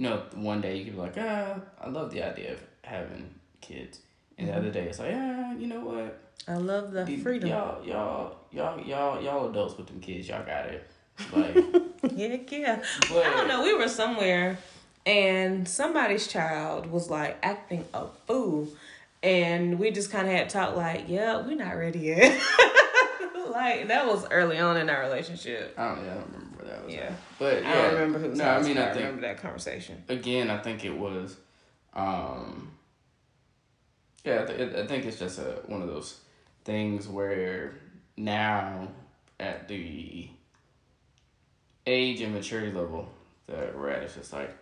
you 0.00 0.08
know, 0.08 0.22
one 0.34 0.62
day 0.62 0.76
you 0.76 0.84
could 0.84 0.94
be 0.94 0.98
like, 0.98 1.14
ah, 1.18 1.56
I 1.78 1.88
love 1.88 2.10
the 2.10 2.22
idea 2.22 2.54
of 2.54 2.60
having 2.82 3.34
kids, 3.60 4.00
and 4.38 4.48
mm-hmm. 4.48 4.56
the 4.56 4.62
other 4.62 4.70
day 4.70 4.88
it's 4.88 4.98
like, 4.98 5.12
ah, 5.14 5.52
you 5.52 5.66
know 5.66 5.80
what? 5.80 6.18
I 6.48 6.54
love 6.54 6.92
the 6.92 7.18
freedom. 7.18 7.50
Y'all, 7.50 7.84
y'all, 7.84 8.38
y'all, 8.50 8.80
y'all, 8.80 9.22
y'all 9.22 9.50
adults 9.50 9.76
with 9.76 9.88
them 9.88 10.00
kids, 10.00 10.28
y'all 10.28 10.44
got 10.44 10.66
it. 10.66 10.90
Like, 11.34 11.54
heck 12.16 12.50
yeah. 12.50 12.82
But, 13.10 13.26
I 13.26 13.30
don't 13.36 13.48
know. 13.48 13.62
We 13.62 13.74
were 13.74 13.88
somewhere, 13.88 14.56
and 15.06 15.66
somebody's 15.68 16.26
child 16.26 16.86
was 16.90 17.10
like 17.10 17.38
acting 17.42 17.84
a 17.94 18.06
fool, 18.26 18.68
and 19.22 19.78
we 19.78 19.90
just 19.90 20.10
kind 20.10 20.26
of 20.26 20.32
had 20.32 20.48
talk 20.48 20.76
like, 20.76 21.04
yeah, 21.08 21.44
we're 21.44 21.56
not 21.56 21.76
ready 21.76 21.98
yet. 22.00 22.40
like 23.50 23.88
that 23.88 24.06
was 24.06 24.26
early 24.30 24.58
on 24.58 24.76
in 24.76 24.88
our 24.88 25.00
relationship. 25.02 25.74
I 25.76 25.88
don't, 25.88 26.04
yeah, 26.04 26.12
I 26.12 26.14
don't 26.14 26.32
remember 26.32 26.56
where 26.56 26.68
that 26.74 26.84
was. 26.84 26.94
Yeah, 26.94 27.12
but 27.38 27.62
yeah, 27.62 27.70
I 27.70 27.74
don't 27.74 27.92
remember 27.94 28.18
who. 28.18 28.34
No, 28.34 28.44
I 28.44 28.62
mean, 28.62 28.78
I, 28.78 28.86
think, 28.92 28.96
remember 28.96 29.22
that 29.22 29.38
conversation. 29.42 30.02
Again, 30.08 30.50
I 30.50 30.58
think 30.58 30.84
it 30.84 30.96
was. 30.96 31.36
um 31.94 32.70
Yeah, 34.24 34.42
I, 34.42 34.46
th- 34.46 34.74
I 34.76 34.86
think 34.86 35.04
it's 35.04 35.18
just 35.18 35.38
a 35.38 35.62
one 35.66 35.82
of 35.82 35.88
those 35.88 36.20
things 36.64 37.08
where 37.08 37.74
now 38.16 38.88
at 39.38 39.66
the 39.68 40.28
age 41.86 42.20
and 42.20 42.34
maturity 42.34 42.70
level 42.72 43.08
that 43.46 43.76
we're 43.76 43.88
at, 43.88 44.02
it's 44.02 44.14
just 44.14 44.32
like, 44.32 44.54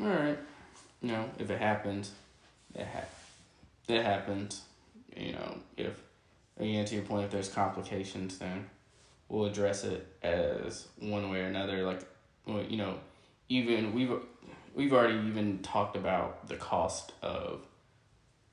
all 0.00 0.08
right, 0.08 0.38
you 1.02 1.08
know, 1.08 1.28
if 1.38 1.50
it 1.50 1.60
happens, 1.60 2.12
it 2.74 2.86
ha- 2.86 3.08
it 3.88 4.02
happens. 4.02 4.62
You 5.16 5.32
know, 5.32 5.58
if 5.76 6.00
again 6.58 6.84
to 6.86 6.94
your 6.94 7.04
point, 7.04 7.24
if 7.24 7.30
there's 7.30 7.48
complications, 7.48 8.38
then 8.38 8.66
we'll 9.28 9.46
address 9.46 9.84
it 9.84 10.06
as 10.22 10.88
one 10.98 11.30
way 11.30 11.40
or 11.40 11.46
another. 11.46 11.84
Like, 11.84 12.00
you 12.46 12.76
know, 12.76 12.94
even 13.48 13.92
we've 13.94 14.12
we've 14.74 14.92
already 14.92 15.18
even 15.28 15.58
talked 15.60 15.96
about 15.96 16.48
the 16.48 16.56
cost 16.56 17.12
of 17.22 17.62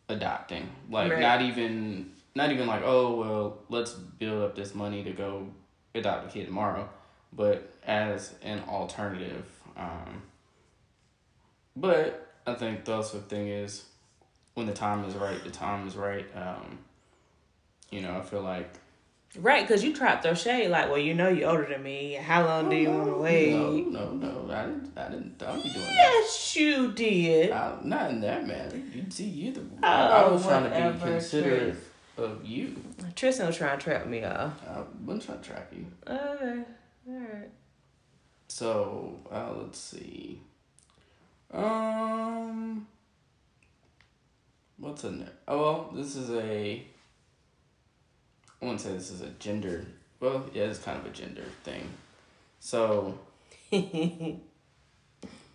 adopting. 0.09 0.69
Like, 0.89 1.11
right. 1.11 1.21
not 1.21 1.41
even 1.41 2.11
not 2.35 2.51
even 2.51 2.67
like, 2.67 2.83
oh 2.83 3.15
well, 3.15 3.57
let's 3.69 3.91
build 3.93 4.43
up 4.43 4.55
this 4.55 4.73
money 4.75 5.03
to 5.03 5.11
go 5.11 5.47
adopt 5.95 6.27
a 6.27 6.29
kid 6.31 6.45
tomorrow, 6.45 6.89
but 7.33 7.73
as 7.85 8.33
an 8.41 8.61
alternative. 8.67 9.45
Um, 9.75 10.23
but 11.79 12.33
I 12.45 12.53
think 12.53 12.85
the 12.85 12.93
also 12.93 13.19
thing 13.19 13.47
is 13.47 13.85
when 14.55 14.65
the 14.65 14.73
time 14.73 15.03
is 15.05 15.15
right, 15.15 15.41
the 15.43 15.51
time 15.51 15.87
is 15.87 15.95
right. 15.95 16.25
Um, 16.35 16.79
you 17.91 18.01
know, 18.01 18.17
I 18.17 18.21
feel 18.21 18.41
like. 18.41 18.69
Right, 19.37 19.67
because 19.67 19.83
you 19.83 19.93
throw 19.93 20.33
shade 20.33 20.69
like, 20.69 20.89
well, 20.89 20.97
you 20.97 21.13
know, 21.13 21.27
you're 21.27 21.49
older 21.49 21.67
than 21.69 21.83
me. 21.83 22.13
How 22.13 22.45
long 22.45 22.67
oh, 22.67 22.69
do 22.69 22.75
you 22.75 22.89
want 22.89 23.05
to 23.05 23.17
wait? 23.17 23.51
No, 23.51 24.13
no, 24.13 24.13
no. 24.13 24.53
I 24.53 24.65
didn't. 24.65 24.97
I 24.97 25.09
didn't. 25.09 25.37
Don't 25.37 25.61
be 25.61 25.69
doing 25.69 25.85
yes, 25.85 25.95
that. 25.95 26.23
Yes, 26.23 26.55
you 26.55 26.91
did. 26.93 27.51
I, 27.51 27.77
not 27.83 28.09
in 28.09 28.21
that 28.21 28.47
manner. 28.47 28.75
You 28.75 29.05
see, 29.09 29.25
you 29.25 29.51
the. 29.51 29.61
Oh, 29.83 29.87
I 29.87 30.27
was 30.31 30.43
trying 30.43 30.63
to 30.63 30.93
be 30.93 30.99
considerate 30.99 31.75
of 32.17 32.43
you. 32.43 32.81
Tristan 33.15 33.47
was 33.47 33.57
trying 33.57 33.77
to 33.77 33.83
trap 33.83 34.07
me 34.07 34.23
off. 34.23 34.53
I 34.67 34.83
wasn't 35.05 35.25
trying 35.25 35.41
to 35.41 35.49
trap 35.49 35.73
you. 35.75 35.85
Okay, 36.07 36.63
all 37.07 37.19
right. 37.19 37.49
So 38.47 39.19
uh, 39.31 39.51
let's 39.55 39.79
see. 39.79 40.41
Um, 41.53 42.87
what's 44.77 45.03
in 45.03 45.19
there? 45.19 45.33
Oh 45.47 45.61
well, 45.61 45.91
this 45.93 46.15
is 46.15 46.29
a. 46.31 46.83
I 48.61 48.65
wouldn't 48.65 48.81
say 48.81 48.93
this 48.93 49.11
is 49.11 49.21
a 49.21 49.29
gender. 49.39 49.85
Well, 50.19 50.45
yeah, 50.53 50.63
it's 50.63 50.79
kind 50.79 50.99
of 50.99 51.05
a 51.05 51.09
gender 51.09 51.45
thing. 51.63 51.89
So. 52.59 53.19
you 53.71 54.39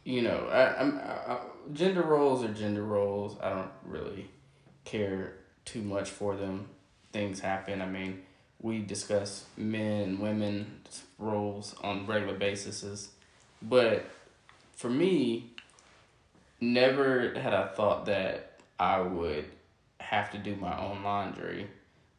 know, 0.05 0.49
I, 0.51 0.81
I'm 0.81 0.99
I, 0.99 1.33
I, 1.33 1.39
gender 1.73 2.03
roles 2.03 2.45
are 2.45 2.53
gender 2.53 2.83
roles. 2.83 3.37
I 3.41 3.51
don't 3.51 3.71
really 3.85 4.29
care 4.85 5.35
too 5.65 5.83
much 5.83 6.11
for 6.11 6.37
them. 6.37 6.69
Things 7.13 7.41
happen. 7.41 7.83
I 7.83 7.87
mean, 7.87 8.23
we 8.61 8.81
discuss 8.81 9.45
men 9.57 10.03
and 10.03 10.19
women's 10.19 11.03
roles 11.19 11.75
on 11.83 12.07
regular 12.07 12.35
basis, 12.35 13.11
but 13.61 14.07
for 14.77 14.91
me, 14.91 15.52
never 16.63 17.35
had 17.35 17.53
I 17.53 17.67
thought 17.67 18.07
that 18.07 18.61
I 18.79 19.01
would 19.01 19.45
have 19.99 20.31
to 20.31 20.39
do 20.39 20.57
my 20.57 20.79
own 20.79 21.03
laundry 21.03 21.69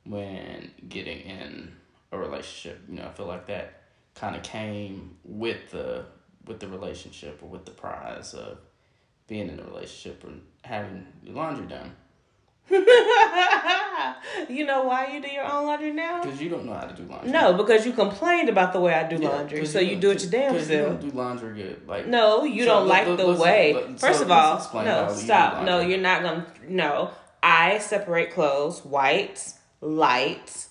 when 0.06 0.70
getting 0.90 1.22
in 1.22 1.72
a 2.12 2.18
relationship. 2.18 2.82
You 2.90 2.98
know, 2.98 3.06
I 3.06 3.10
feel 3.10 3.26
like 3.26 3.48
that 3.48 3.82
kind 4.16 4.36
of 4.36 4.44
came 4.44 5.18
with 5.24 5.72
the 5.72 6.06
with 6.46 6.60
the 6.60 6.68
relationship 6.68 7.40
or 7.42 7.48
with 7.48 7.64
the 7.64 7.72
prize 7.72 8.34
of 8.34 8.58
being 9.28 9.48
in 9.48 9.60
a 9.60 9.64
relationship 9.64 10.24
and 10.26 10.42
having 10.64 11.08
your 11.24 11.36
laundry 11.36 11.66
done. 11.68 11.96
you 14.50 14.66
know 14.66 14.84
why 14.84 15.08
you 15.08 15.22
do 15.22 15.28
your 15.28 15.44
own 15.46 15.66
laundry 15.68 15.92
now? 15.92 16.24
Because 16.24 16.42
you 16.42 16.50
don't 16.50 16.66
know 16.66 16.74
how 16.74 16.86
to 16.86 16.94
do 16.96 17.04
laundry. 17.10 17.32
No, 17.32 17.54
because 17.54 17.86
you 17.86 17.94
complained 17.94 18.50
about 18.50 18.74
the 18.74 18.80
way 18.80 18.94
I 18.94 19.08
do 19.08 19.18
yeah, 19.18 19.30
laundry, 19.30 19.66
so 19.66 19.80
you, 19.80 19.92
you 19.92 19.96
do 19.98 20.12
it 20.12 20.22
your 20.22 20.32
damn 20.32 20.54
self. 20.54 20.70
You 20.70 20.78
don't 20.78 21.02
do 21.02 21.12
laundry 21.12 21.54
good. 21.56 21.88
Like 21.88 22.08
no, 22.08 22.44
you 22.44 22.64
so 22.64 22.70
don't 22.70 22.88
like 22.88 23.18
the 23.18 23.32
way. 23.34 23.74
First 23.98 24.20
so 24.20 24.26
of 24.26 24.32
all, 24.32 24.84
no, 24.84 25.14
stop. 25.14 25.64
No, 25.64 25.80
you're 25.80 26.00
not 26.00 26.24
gonna. 26.24 26.46
No, 26.68 27.12
I 27.42 27.80
separate 27.80 28.32
clothes: 28.32 28.84
whites, 28.86 29.60
lights, 29.82 30.70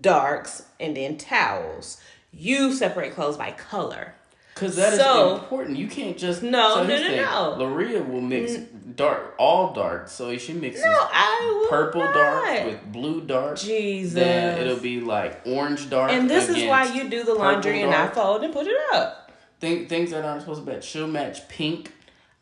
darks, 0.00 0.64
and 0.78 0.96
then 0.96 1.16
towels. 1.16 2.00
You 2.32 2.72
separate 2.72 3.14
clothes 3.14 3.36
by 3.36 3.52
color. 3.52 4.14
Cause 4.54 4.76
that 4.76 4.94
so, 4.94 5.36
is 5.36 5.42
important. 5.42 5.78
You 5.78 5.88
can't 5.88 6.18
just 6.18 6.42
no 6.42 6.74
so 6.74 6.84
no 6.84 6.96
no 6.96 7.16
no. 7.16 7.64
Laria 7.64 8.06
will 8.06 8.20
mix 8.20 8.56
dark, 8.96 9.34
all 9.38 9.72
dark. 9.72 10.08
So 10.08 10.36
she 10.36 10.52
mixes 10.52 10.84
no, 10.84 10.90
I 10.90 11.66
purple 11.70 12.02
not. 12.02 12.14
dark 12.14 12.64
with 12.66 12.92
blue 12.92 13.22
dark. 13.22 13.58
Jesus. 13.58 14.14
Then 14.14 14.60
it'll 14.60 14.76
be 14.76 15.00
like 15.00 15.40
orange 15.46 15.88
dark. 15.88 16.12
And 16.12 16.28
this 16.28 16.50
is 16.50 16.64
why 16.64 16.92
you 16.92 17.08
do 17.08 17.24
the 17.24 17.34
laundry 17.34 17.82
and 17.82 17.94
I 17.94 18.08
fold 18.08 18.44
and 18.44 18.52
put 18.52 18.66
it 18.66 18.76
up. 18.92 19.32
Think 19.58 19.88
things 19.88 20.10
that 20.10 20.24
aren't 20.24 20.42
supposed 20.42 20.64
to 20.64 20.70
match. 20.70 20.84
She'll 20.84 21.08
match 21.08 21.48
pink. 21.48 21.92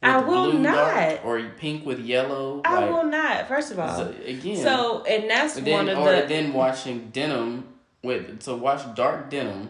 I 0.03 0.19
will 0.19 0.53
not. 0.55 1.25
Or 1.25 1.41
pink 1.59 1.85
with 1.85 2.01
yellow. 2.01 2.63
I 2.65 2.81
like, 2.81 2.91
will 2.91 3.05
not. 3.05 3.47
First 3.47 3.71
of 3.71 3.79
all, 3.79 3.97
so 3.97 4.15
again. 4.25 4.57
So 4.57 5.05
and 5.05 5.31
that's 5.31 5.55
then, 5.55 5.87
one 5.87 5.89
of 5.89 5.99
or 5.99 6.23
the. 6.23 6.27
then 6.27 6.53
washing 6.53 7.11
denim 7.11 7.69
with 8.03 8.43
so 8.43 8.57
wash 8.57 8.83
dark 8.97 9.31
denim 9.31 9.69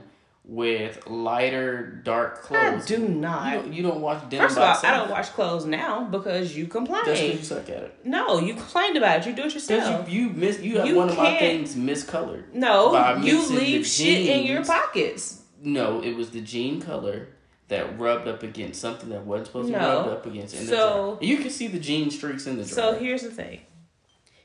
with 0.51 1.07
lighter, 1.07 2.01
dark 2.03 2.43
clothes. 2.43 2.83
I 2.83 2.85
do 2.85 3.09
not. 3.09 3.55
You 3.55 3.61
don't, 3.61 3.73
you 3.73 3.83
don't 3.85 4.01
wash 4.01 4.21
denim. 4.29 4.49
First 4.49 4.59
of 4.59 4.65
all, 4.65 4.91
I 4.91 4.97
don't 4.99 5.09
wash 5.09 5.29
clothes 5.29 5.65
now 5.65 6.03
because 6.03 6.57
you 6.57 6.67
complain. 6.67 7.05
Just 7.05 7.23
because 7.23 7.39
you 7.39 7.45
suck 7.45 7.71
at 7.71 7.85
it. 7.85 8.01
No, 8.05 8.41
you 8.41 8.55
complained 8.55 8.97
about 8.97 9.21
it. 9.21 9.27
You 9.27 9.33
do 9.33 9.45
it 9.45 9.55
yourself. 9.55 10.11
You, 10.11 10.23
you 10.23 10.31
miss. 10.31 10.59
You 10.59 10.79
have 10.79 10.89
you 10.89 10.97
one 10.97 11.09
of 11.09 11.17
my 11.17 11.39
things 11.39 11.77
miscolored. 11.77 12.53
No, 12.53 13.17
you 13.23 13.49
leave 13.49 13.87
shit 13.87 14.27
in 14.29 14.45
your 14.45 14.65
pockets. 14.65 15.41
No, 15.63 16.03
it 16.03 16.17
was 16.17 16.31
the 16.31 16.41
jean 16.41 16.83
color 16.83 17.29
that 17.69 18.01
rubbed 18.01 18.27
up 18.27 18.43
against 18.43 18.81
something 18.81 19.11
that 19.11 19.25
wasn't 19.25 19.47
supposed 19.47 19.73
to 19.73 19.79
no. 19.79 19.99
rub 19.99 20.09
up 20.09 20.27
against. 20.27 20.57
In 20.57 20.67
so 20.67 21.17
you 21.21 21.37
can 21.37 21.51
see 21.51 21.69
the 21.69 21.79
jean 21.79 22.11
streaks 22.11 22.49
in 22.49 22.57
the 22.57 22.65
dryer. 22.65 22.75
So 22.75 22.99
here's 22.99 23.23
the 23.23 23.31
thing: 23.31 23.61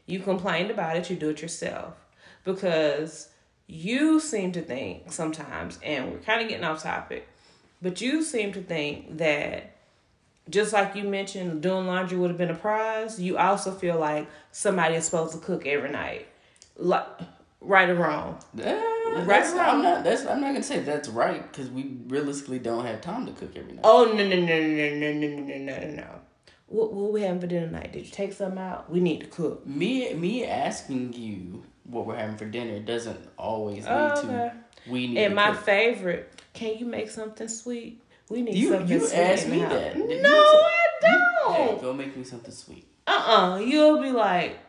you 0.05 0.19
complained 0.19 0.69
about 0.69 0.97
it. 0.97 1.09
You 1.09 1.15
do 1.15 1.29
it 1.29 1.41
yourself 1.41 1.95
because 2.43 3.29
you 3.67 4.19
seem 4.19 4.51
to 4.53 4.61
think 4.61 5.11
sometimes, 5.11 5.79
and 5.83 6.11
we're 6.11 6.19
kind 6.19 6.41
of 6.41 6.49
getting 6.49 6.63
off 6.63 6.83
topic, 6.83 7.27
but 7.81 8.01
you 8.01 8.23
seem 8.23 8.53
to 8.53 8.61
think 8.61 9.17
that 9.17 9.75
just 10.49 10.73
like 10.73 10.95
you 10.95 11.03
mentioned, 11.03 11.61
doing 11.61 11.87
laundry 11.87 12.17
would 12.17 12.29
have 12.29 12.37
been 12.37 12.51
a 12.51 12.55
prize. 12.55 13.19
You 13.19 13.37
also 13.37 13.71
feel 13.71 13.97
like 13.97 14.27
somebody 14.51 14.95
is 14.95 15.05
supposed 15.05 15.33
to 15.33 15.39
cook 15.39 15.65
every 15.65 15.89
night, 15.89 16.27
like 16.77 17.07
right 17.61 17.89
or 17.89 17.95
wrong. 17.95 18.37
Yeah, 18.53 18.73
right 19.25 19.45
or 19.45 19.55
wrong. 19.55 19.69
I'm 19.69 19.81
not. 19.81 20.03
That's. 20.03 20.25
I'm 20.25 20.41
not 20.41 20.53
gonna 20.53 20.63
say 20.63 20.79
that's 20.79 21.09
right 21.09 21.51
because 21.51 21.69
we 21.69 21.97
realistically 22.07 22.59
don't 22.59 22.85
have 22.85 23.01
time 23.01 23.25
to 23.25 23.31
cook 23.31 23.55
every 23.55 23.73
night. 23.73 23.81
Oh 23.83 24.05
no 24.05 24.27
no 24.27 24.35
no 24.35 24.45
no 24.45 24.67
no 24.67 25.13
no 25.13 25.13
no 25.13 25.39
no 25.39 25.57
no 25.57 25.95
no. 25.95 26.07
What 26.67 26.93
what 26.93 27.11
we 27.11 27.21
having 27.23 27.41
for 27.41 27.47
dinner 27.47 27.67
tonight? 27.67 27.93
Did 27.93 28.05
you 28.05 28.11
take 28.11 28.33
something 28.33 28.59
out? 28.59 28.91
We 28.91 28.99
need 28.99 29.21
to 29.21 29.27
cook. 29.27 29.65
Me 29.65 30.13
me 30.13 30.45
asking 30.45 31.13
you 31.13 31.63
what 31.89 32.05
we're 32.05 32.15
having 32.15 32.37
for 32.37 32.45
dinner 32.45 32.79
doesn't 32.79 33.19
always 33.37 33.85
lead 33.85 34.11
oh, 34.15 34.19
okay. 34.19 34.27
to 34.27 34.53
we 34.87 35.07
need. 35.07 35.17
And 35.17 35.35
my 35.35 35.51
cook. 35.51 35.61
favorite, 35.61 36.41
can 36.53 36.77
you 36.77 36.85
make 36.85 37.09
something 37.09 37.47
sweet? 37.47 38.01
We 38.29 38.41
need 38.41 38.55
you, 38.55 38.71
something 38.71 38.89
you 38.89 38.99
sweet. 38.99 39.17
You 39.17 39.23
asked 39.23 39.47
me 39.47 39.59
that. 39.59 39.97
No, 39.97 40.31
I 40.31 40.85
don't. 41.01 41.53
Hey, 41.53 41.77
go 41.81 41.93
make 41.93 42.15
me 42.15 42.23
something 42.23 42.51
sweet. 42.51 42.87
Uh 43.07 43.11
uh-uh. 43.11 43.51
uh. 43.53 43.57
you 43.59 43.79
will 43.79 44.01
be 44.01 44.11
like, 44.11 44.59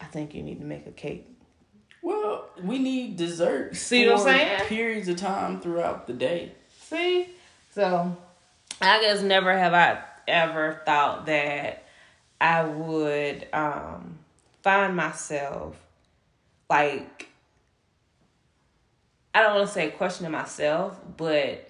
I 0.00 0.06
think 0.06 0.34
you 0.34 0.42
need 0.42 0.60
to 0.60 0.66
make 0.66 0.86
a 0.86 0.92
cake. 0.92 1.28
Well, 2.02 2.50
we 2.62 2.78
need 2.78 3.16
dessert. 3.16 3.76
See 3.76 4.06
what 4.06 4.18
I'm 4.18 4.24
saying? 4.24 4.60
Periods 4.68 5.08
of 5.08 5.16
time 5.16 5.60
throughout 5.60 6.06
the 6.06 6.12
day. 6.12 6.52
See? 6.82 7.28
So, 7.72 8.16
I 8.80 9.00
guess 9.00 9.22
never 9.22 9.56
have 9.56 9.72
I 9.72 10.02
ever 10.28 10.82
thought 10.84 11.26
that 11.26 11.84
I 12.40 12.64
would 12.64 13.46
um 13.52 14.18
find 14.64 14.96
myself 14.96 15.76
like 16.70 17.28
I 19.34 19.42
don't 19.42 19.56
want 19.56 19.68
to 19.68 19.74
say 19.74 19.90
questioning 19.90 20.32
myself, 20.32 20.98
but 21.16 21.68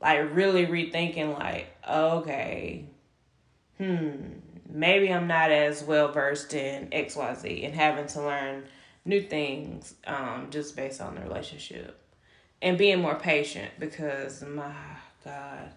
like 0.00 0.34
really 0.34 0.66
rethinking 0.66 1.36
like, 1.38 1.74
okay, 1.88 2.84
hmm, 3.78 4.10
maybe 4.68 5.12
I'm 5.12 5.26
not 5.26 5.50
as 5.50 5.82
well 5.82 6.12
versed 6.12 6.54
in 6.54 6.88
XYZ 6.88 7.64
and 7.64 7.74
having 7.74 8.06
to 8.08 8.22
learn 8.22 8.64
new 9.04 9.20
things 9.20 9.94
um 10.06 10.46
just 10.50 10.76
based 10.76 11.00
on 11.00 11.16
the 11.16 11.22
relationship. 11.22 11.98
And 12.60 12.78
being 12.78 13.00
more 13.00 13.16
patient 13.16 13.72
because 13.80 14.44
my 14.44 14.72
God, 15.24 15.72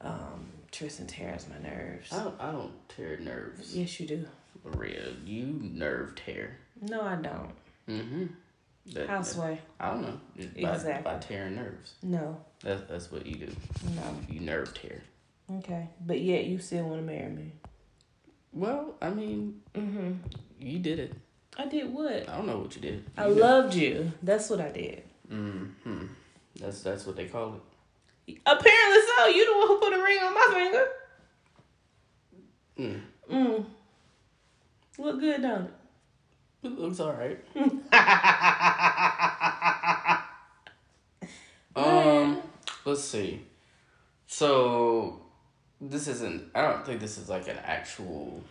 um, 0.00 0.46
Tristan 0.72 1.06
tears 1.06 1.46
my 1.50 1.68
nerves. 1.68 2.10
I 2.10 2.24
don't 2.24 2.40
I 2.40 2.50
don't 2.50 2.88
tear 2.88 3.18
nerves. 3.18 3.76
Yes 3.76 4.00
you 4.00 4.06
do. 4.06 4.26
Maria, 4.64 5.12
you 5.24 5.58
nerve 5.60 6.14
tear. 6.14 6.58
No, 6.80 7.02
I 7.02 7.16
don't. 7.16 7.50
Mm-hmm. 7.88 8.26
That, 8.92 9.08
Houseway. 9.08 9.58
I 9.80 9.90
don't 9.90 10.02
know. 10.02 10.20
By, 10.36 10.74
exactly. 10.74 11.12
By 11.12 11.18
tearing 11.18 11.56
nerves. 11.56 11.94
No. 12.02 12.38
That's 12.62 12.82
that's 12.88 13.10
what 13.10 13.24
you 13.26 13.36
do. 13.36 13.52
No. 13.94 14.02
You 14.28 14.40
nerve 14.40 14.74
tear. 14.74 15.02
Okay, 15.58 15.88
but 16.04 16.20
yet 16.20 16.46
you 16.46 16.58
still 16.58 16.84
want 16.84 17.00
to 17.00 17.06
marry 17.06 17.30
me. 17.30 17.52
Well, 18.52 18.94
I 19.02 19.10
mean, 19.10 19.60
mm-hmm. 19.74 20.12
you 20.58 20.78
did 20.78 20.98
it. 20.98 21.14
I 21.58 21.66
did 21.66 21.92
what? 21.92 22.28
I 22.28 22.36
don't 22.36 22.46
know 22.46 22.58
what 22.58 22.74
you 22.74 22.82
did. 22.82 22.94
You 22.94 23.02
I 23.16 23.26
loved 23.26 23.74
you. 23.74 24.12
That's 24.22 24.48
what 24.50 24.60
I 24.60 24.70
did. 24.70 25.02
Mm-hmm. 25.30 26.06
That's 26.60 26.82
that's 26.82 27.06
what 27.06 27.16
they 27.16 27.26
call 27.26 27.54
it. 28.26 28.38
Apparently 28.46 29.00
so. 29.16 29.26
You 29.26 29.46
the 29.46 29.58
one 29.58 29.68
who 29.68 29.78
put 29.78 29.92
a 29.92 30.02
ring 30.02 30.18
on 30.18 30.34
my 30.34 30.48
finger. 30.54 30.86
Mm. 32.78 33.00
Mm. 33.30 33.64
Look 34.98 35.20
good, 35.20 35.42
don't 35.42 35.64
it? 35.64 35.72
It 36.62 36.78
looks 36.78 37.00
all 37.00 37.12
right. 37.12 37.38
um, 41.76 42.42
let's 42.84 43.02
see. 43.02 43.42
So, 44.26 45.20
this 45.80 46.08
isn't. 46.08 46.50
I 46.54 46.62
don't 46.62 46.86
think 46.86 47.00
this 47.00 47.18
is 47.18 47.28
like 47.28 47.48
an 47.48 47.58
actual 47.64 48.42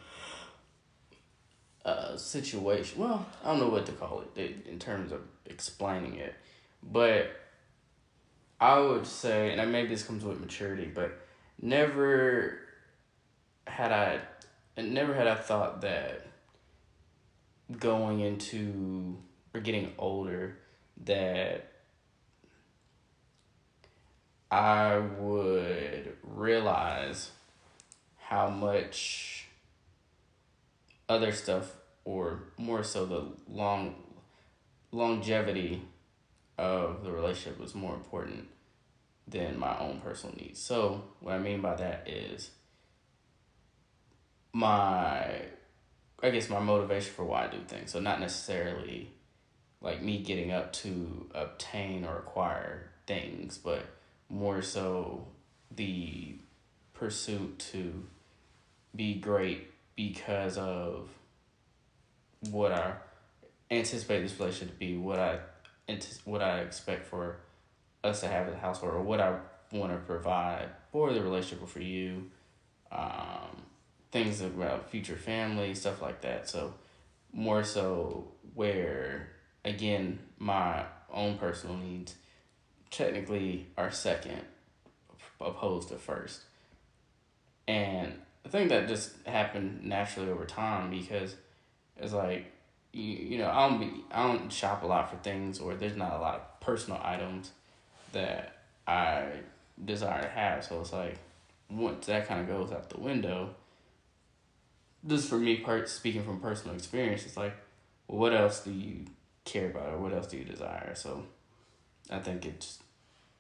uh 1.86 2.16
situation. 2.16 3.02
Well, 3.02 3.26
I 3.44 3.48
don't 3.48 3.60
know 3.60 3.70
what 3.70 3.86
to 3.88 3.92
call 3.94 4.24
it 4.36 4.68
in 4.68 4.80
terms 4.80 5.12
of 5.12 5.22
explaining 5.46 6.16
it, 6.16 6.36
but 6.82 7.32
I 8.60 8.80
would 8.80 9.06
say, 9.06 9.58
and 9.58 9.72
maybe 9.72 9.90
this 9.90 10.04
comes 10.04 10.24
with 10.24 10.40
maturity, 10.40 10.90
but 10.94 11.20
never 11.62 12.60
had 13.68 13.92
I, 13.92 14.20
never 14.82 15.14
had 15.14 15.28
I 15.28 15.36
thought 15.36 15.82
that 15.82 16.26
going 17.80 18.20
into 18.20 19.18
or 19.54 19.62
getting 19.62 19.94
older 19.98 20.58
that 21.06 21.72
I 24.52 24.98
would 24.98 26.16
realize 26.24 27.32
how 28.18 28.50
much 28.50 29.48
other 31.10 31.32
stuff 31.32 31.76
or 32.06 32.44
more 32.58 32.84
so 32.84 33.06
the 33.06 33.26
long 33.50 33.96
longevity 34.92 35.82
of 36.58 37.04
the 37.04 37.12
relationship 37.12 37.60
was 37.60 37.74
more 37.74 37.96
important 37.96 38.48
than 39.28 39.58
my 39.58 39.78
own 39.80 40.00
personal 40.02 40.36
needs. 40.36 40.60
So 40.60 41.04
what 41.20 41.34
I 41.34 41.40
mean 41.40 41.62
by 41.62 41.76
that 41.76 42.08
is 42.08 42.52
my 44.52 45.42
I 46.24 46.30
guess 46.30 46.50
my 46.50 46.60
motivation 46.60 47.14
for 47.14 47.26
why 47.26 47.46
I 47.46 47.48
do 47.48 47.60
things. 47.68 47.92
So 47.92 48.00
not 48.00 48.22
necessarily 48.22 49.10
like 49.82 50.02
me 50.02 50.24
getting 50.24 50.52
up 50.52 50.72
to 50.74 51.30
obtain 51.36 52.06
or 52.06 52.18
acquire 52.18 52.90
things, 53.06 53.58
but 53.58 53.86
more 54.30 54.62
so 54.62 55.28
the 55.70 56.36
pursuit 56.94 57.60
to 57.74 58.06
be 58.96 59.16
great 59.16 59.70
because 59.98 60.58
of 60.58 61.10
what 62.52 62.72
I 62.72 62.94
anticipate 63.70 64.22
this 64.22 64.40
relationship 64.40 64.76
to 64.76 64.80
be, 64.80 64.98
what 64.98 65.20
I 65.20 65.40
what 66.24 66.42
I 66.42 66.60
expect 66.60 67.06
for 67.06 67.38
us 68.04 68.22
to 68.22 68.28
have 68.28 68.48
in 68.48 68.54
the 68.54 68.60
household, 68.60 68.94
or 68.94 69.02
what 69.02 69.20
I 69.20 69.38
want 69.74 69.92
to 69.92 69.98
provide 69.98 70.70
for 70.92 71.12
the 71.12 71.22
relationship 71.22 71.62
or 71.62 71.68
for 71.68 71.82
you, 71.82 72.30
um, 72.92 73.64
things 74.14 74.42
about 74.42 74.92
future 74.92 75.16
family, 75.16 75.74
stuff 75.74 76.00
like 76.00 76.22
that. 76.22 76.48
So 76.48 76.76
more 77.34 77.64
so 77.64 78.28
where 78.54 79.30
again 79.66 80.20
my 80.38 80.84
own 81.12 81.36
personal 81.40 81.76
needs 81.76 82.14
technically 82.92 83.66
are 83.76 83.90
second 83.92 84.42
opposed 85.42 85.90
to 85.90 85.96
first. 85.96 86.42
And 87.68 88.14
I 88.46 88.50
think 88.50 88.70
that 88.70 88.88
just 88.88 89.14
happened 89.26 89.84
naturally 89.84 90.30
over 90.30 90.46
time 90.46 90.92
because 90.92 91.36
it's 91.98 92.14
like 92.14 92.52
you, 92.92 93.16
you 93.16 93.38
know, 93.40 93.50
I 93.50 93.68
don't 93.68 93.80
be 93.80 94.04
I 94.12 94.28
don't 94.28 94.54
shop 94.54 94.84
a 94.84 94.86
lot 94.86 95.10
for 95.10 95.18
things 95.18 95.60
or 95.60 95.74
there's 95.74 95.98
not 95.98 96.14
a 96.14 96.20
lot 96.20 96.36
of 96.36 96.60
personal 96.60 97.02
items 97.04 97.50
that 98.12 98.58
I 98.86 99.26
desire 99.84 100.22
to 100.22 100.30
have. 100.30 100.64
So 100.64 100.82
it's 100.82 100.94
like 100.94 101.18
once 101.68 102.06
that 102.06 102.28
kind 102.28 102.42
of 102.42 102.48
goes 102.48 102.72
out 102.72 102.92
the 102.92 103.00
window, 103.00 103.56
just 105.08 105.30
for 105.30 105.38
me, 105.38 105.58
part 105.58 105.90
speaking 105.90 106.24
from 106.24 106.40
personal 106.40 106.76
experience, 106.76 107.26
it's 107.26 107.38
like, 107.38 107.56
well, 108.08 108.20
what 108.20 108.34
else 108.34 108.62
do 108.62 108.72
you 108.72 109.06
care 109.46 109.70
about 109.70 109.90
or 109.94 109.98
what 109.98 110.14
else 110.14 110.28
do 110.28 110.38
you 110.38 110.46
desire? 110.46 110.94
So 110.96 111.26
I 112.10 112.20
think 112.20 112.46
it's 112.46 112.80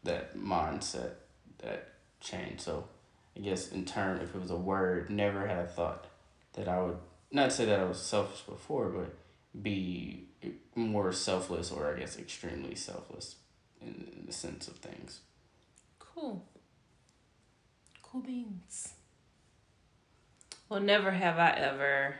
that 0.03 0.37
mindset 0.37 1.11
that 1.59 1.93
changed. 2.19 2.61
So 2.61 2.87
I 3.35 3.39
guess 3.39 3.71
in 3.71 3.85
turn, 3.85 4.21
if 4.21 4.35
it 4.35 4.41
was 4.41 4.51
a 4.51 4.55
word, 4.55 5.09
never 5.09 5.47
had 5.47 5.57
I 5.57 5.65
thought 5.65 6.07
that 6.53 6.67
I 6.67 6.81
would 6.81 6.97
not 7.31 7.51
say 7.51 7.65
that 7.65 7.79
I 7.79 7.85
was 7.85 8.01
selfish 8.01 8.41
before, 8.41 8.89
but 8.89 9.15
be 9.61 10.25
more 10.75 11.11
selfless 11.11 11.71
or 11.71 11.93
I 11.93 11.99
guess 11.99 12.17
extremely 12.17 12.75
selfless 12.75 13.35
in, 13.81 14.07
in 14.17 14.25
the 14.25 14.33
sense 14.33 14.67
of 14.67 14.75
things. 14.75 15.21
Cool. 15.99 16.45
Cool 18.01 18.21
beans. 18.21 18.93
Well, 20.73 20.81
never 20.81 21.11
have 21.11 21.37
I 21.37 21.51
ever. 21.51 22.15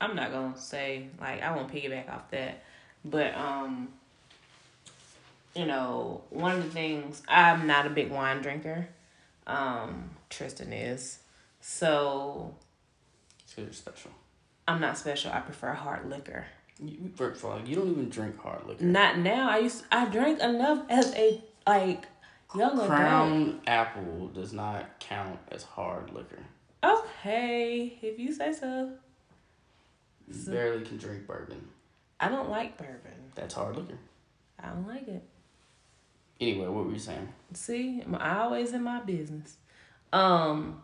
I'm 0.00 0.14
not 0.14 0.30
gonna 0.30 0.56
say 0.56 1.08
like 1.20 1.42
I 1.42 1.50
won't 1.50 1.66
piggyback 1.66 2.08
off 2.08 2.30
that, 2.30 2.62
but 3.04 3.34
um, 3.34 3.88
you 5.52 5.66
know, 5.66 6.22
one 6.30 6.52
of 6.52 6.62
the 6.62 6.70
things 6.70 7.24
I'm 7.26 7.66
not 7.66 7.84
a 7.84 7.90
big 7.90 8.12
wine 8.12 8.40
drinker. 8.40 8.86
Um, 9.48 10.10
Tristan 10.30 10.72
is, 10.72 11.18
so. 11.60 12.54
So 13.46 13.62
you're 13.62 13.72
special. 13.72 14.12
I'm 14.68 14.80
not 14.80 14.96
special. 14.96 15.32
I 15.32 15.40
prefer 15.40 15.72
hard 15.72 16.08
liquor. 16.08 16.46
You, 16.80 17.10
first 17.16 17.42
of 17.42 17.46
all, 17.46 17.60
you 17.66 17.74
don't 17.74 17.90
even 17.90 18.08
drink 18.10 18.38
hard 18.38 18.64
liquor. 18.64 18.84
Not 18.84 19.18
now. 19.18 19.50
I 19.50 19.58
used. 19.58 19.82
I 19.90 20.04
drank 20.04 20.38
enough 20.38 20.84
as 20.88 21.12
a 21.16 21.42
like 21.66 22.04
young 22.56 22.86
Crown 22.86 23.42
adult. 23.42 23.60
Apple 23.66 24.28
does 24.28 24.52
not 24.52 25.00
count 25.00 25.40
as 25.50 25.64
hard 25.64 26.12
liquor. 26.12 26.44
Okay, 26.84 27.98
if 28.02 28.18
you 28.18 28.32
say 28.32 28.52
so. 28.52 28.92
so. 30.30 30.52
Barely 30.52 30.84
can 30.84 30.98
drink 30.98 31.26
bourbon. 31.26 31.68
I 32.20 32.28
don't 32.28 32.48
like 32.48 32.76
bourbon. 32.76 33.32
That's 33.34 33.54
hard 33.54 33.76
liquor. 33.76 33.98
I 34.58 34.68
don't 34.68 34.86
like 34.86 35.08
it. 35.08 35.22
Anyway, 36.40 36.66
what 36.66 36.86
were 36.86 36.92
you 36.92 36.98
saying? 36.98 37.28
See, 37.54 38.02
I'm 38.04 38.14
always 38.14 38.72
in 38.72 38.82
my 38.82 39.00
business. 39.00 39.56
Um, 40.12 40.82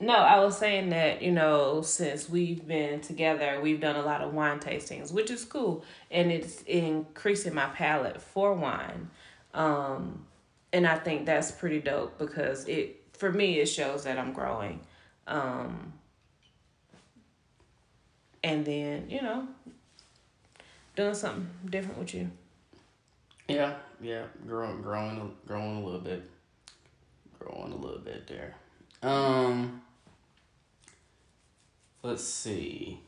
no, 0.00 0.14
I 0.14 0.40
was 0.40 0.58
saying 0.58 0.90
that, 0.90 1.22
you 1.22 1.30
know, 1.30 1.80
since 1.82 2.28
we've 2.28 2.66
been 2.66 3.00
together, 3.00 3.60
we've 3.62 3.80
done 3.80 3.96
a 3.96 4.02
lot 4.02 4.20
of 4.20 4.34
wine 4.34 4.58
tastings, 4.58 5.12
which 5.12 5.30
is 5.30 5.44
cool. 5.44 5.84
And 6.10 6.30
it's 6.30 6.62
increasing 6.62 7.54
my 7.54 7.66
palate 7.66 8.20
for 8.20 8.52
wine. 8.54 9.10
Um, 9.54 10.26
and 10.72 10.86
I 10.86 10.98
think 10.98 11.26
that's 11.26 11.52
pretty 11.52 11.80
dope 11.80 12.18
because 12.18 12.66
it, 12.66 13.02
for 13.12 13.30
me, 13.30 13.60
it 13.60 13.66
shows 13.66 14.04
that 14.04 14.18
I'm 14.18 14.32
growing. 14.32 14.80
Um, 15.26 15.92
and 18.42 18.64
then, 18.64 19.08
you 19.08 19.22
know, 19.22 19.46
doing 20.96 21.14
something 21.14 21.48
different 21.68 21.98
with 21.98 22.14
you. 22.14 22.30
Yeah, 23.48 23.74
yeah, 24.00 24.24
growing, 24.46 24.82
growing, 24.82 25.34
growing 25.46 25.82
a 25.82 25.84
little 25.84 26.00
bit, 26.00 26.22
growing 27.38 27.72
a 27.72 27.76
little 27.76 28.00
bit 28.00 28.26
there. 28.26 28.54
Um, 29.02 29.82
Let's 32.02 32.24
see. 32.24 32.98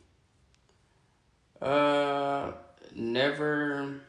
Uh, 1.61 2.53
never. 2.95 4.01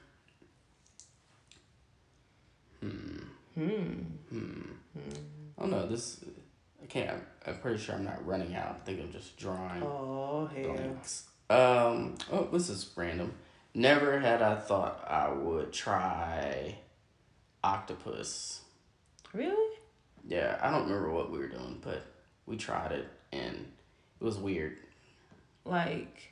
Hmm. 2.82 3.18
Hmm. 3.56 3.94
Hmm. 4.30 4.62
I 5.58 5.62
don't 5.62 5.72
know. 5.72 5.88
This. 5.88 6.24
I 6.86 6.88
can't. 6.88 7.10
I'm, 7.10 7.22
I'm 7.48 7.58
pretty 7.58 7.80
sure 7.80 7.96
I'm 7.96 8.06
not 8.06 8.26
running 8.28 8.56
out. 8.56 8.80
I 8.82 8.86
think 8.86 9.02
I'm 9.02 9.12
just 9.12 9.38
drawing. 9.38 9.82
Oh. 9.82 10.50
Blanks. 10.54 11.24
Um. 11.50 12.16
Oh, 12.32 12.48
this 12.52 12.70
is 12.70 12.92
random. 12.96 13.34
Never 13.74 14.20
had 14.20 14.42
I 14.42 14.56
thought 14.56 15.04
I 15.10 15.30
would 15.30 15.74
try 15.74 16.78
octopus. 17.64 18.62
Really? 19.34 19.78
Yeah, 20.28 20.60
I 20.62 20.72
don't 20.72 20.84
remember 20.84 21.12
what 21.12 21.32
we 21.32 21.40
were 21.40 21.48
doing, 21.48 21.80
but 21.84 22.04
we 22.46 22.56
tried 22.56 22.92
it 22.92 23.08
and 23.32 23.72
it 24.20 24.24
was 24.24 24.38
weird. 24.38 24.78
Like, 25.66 26.32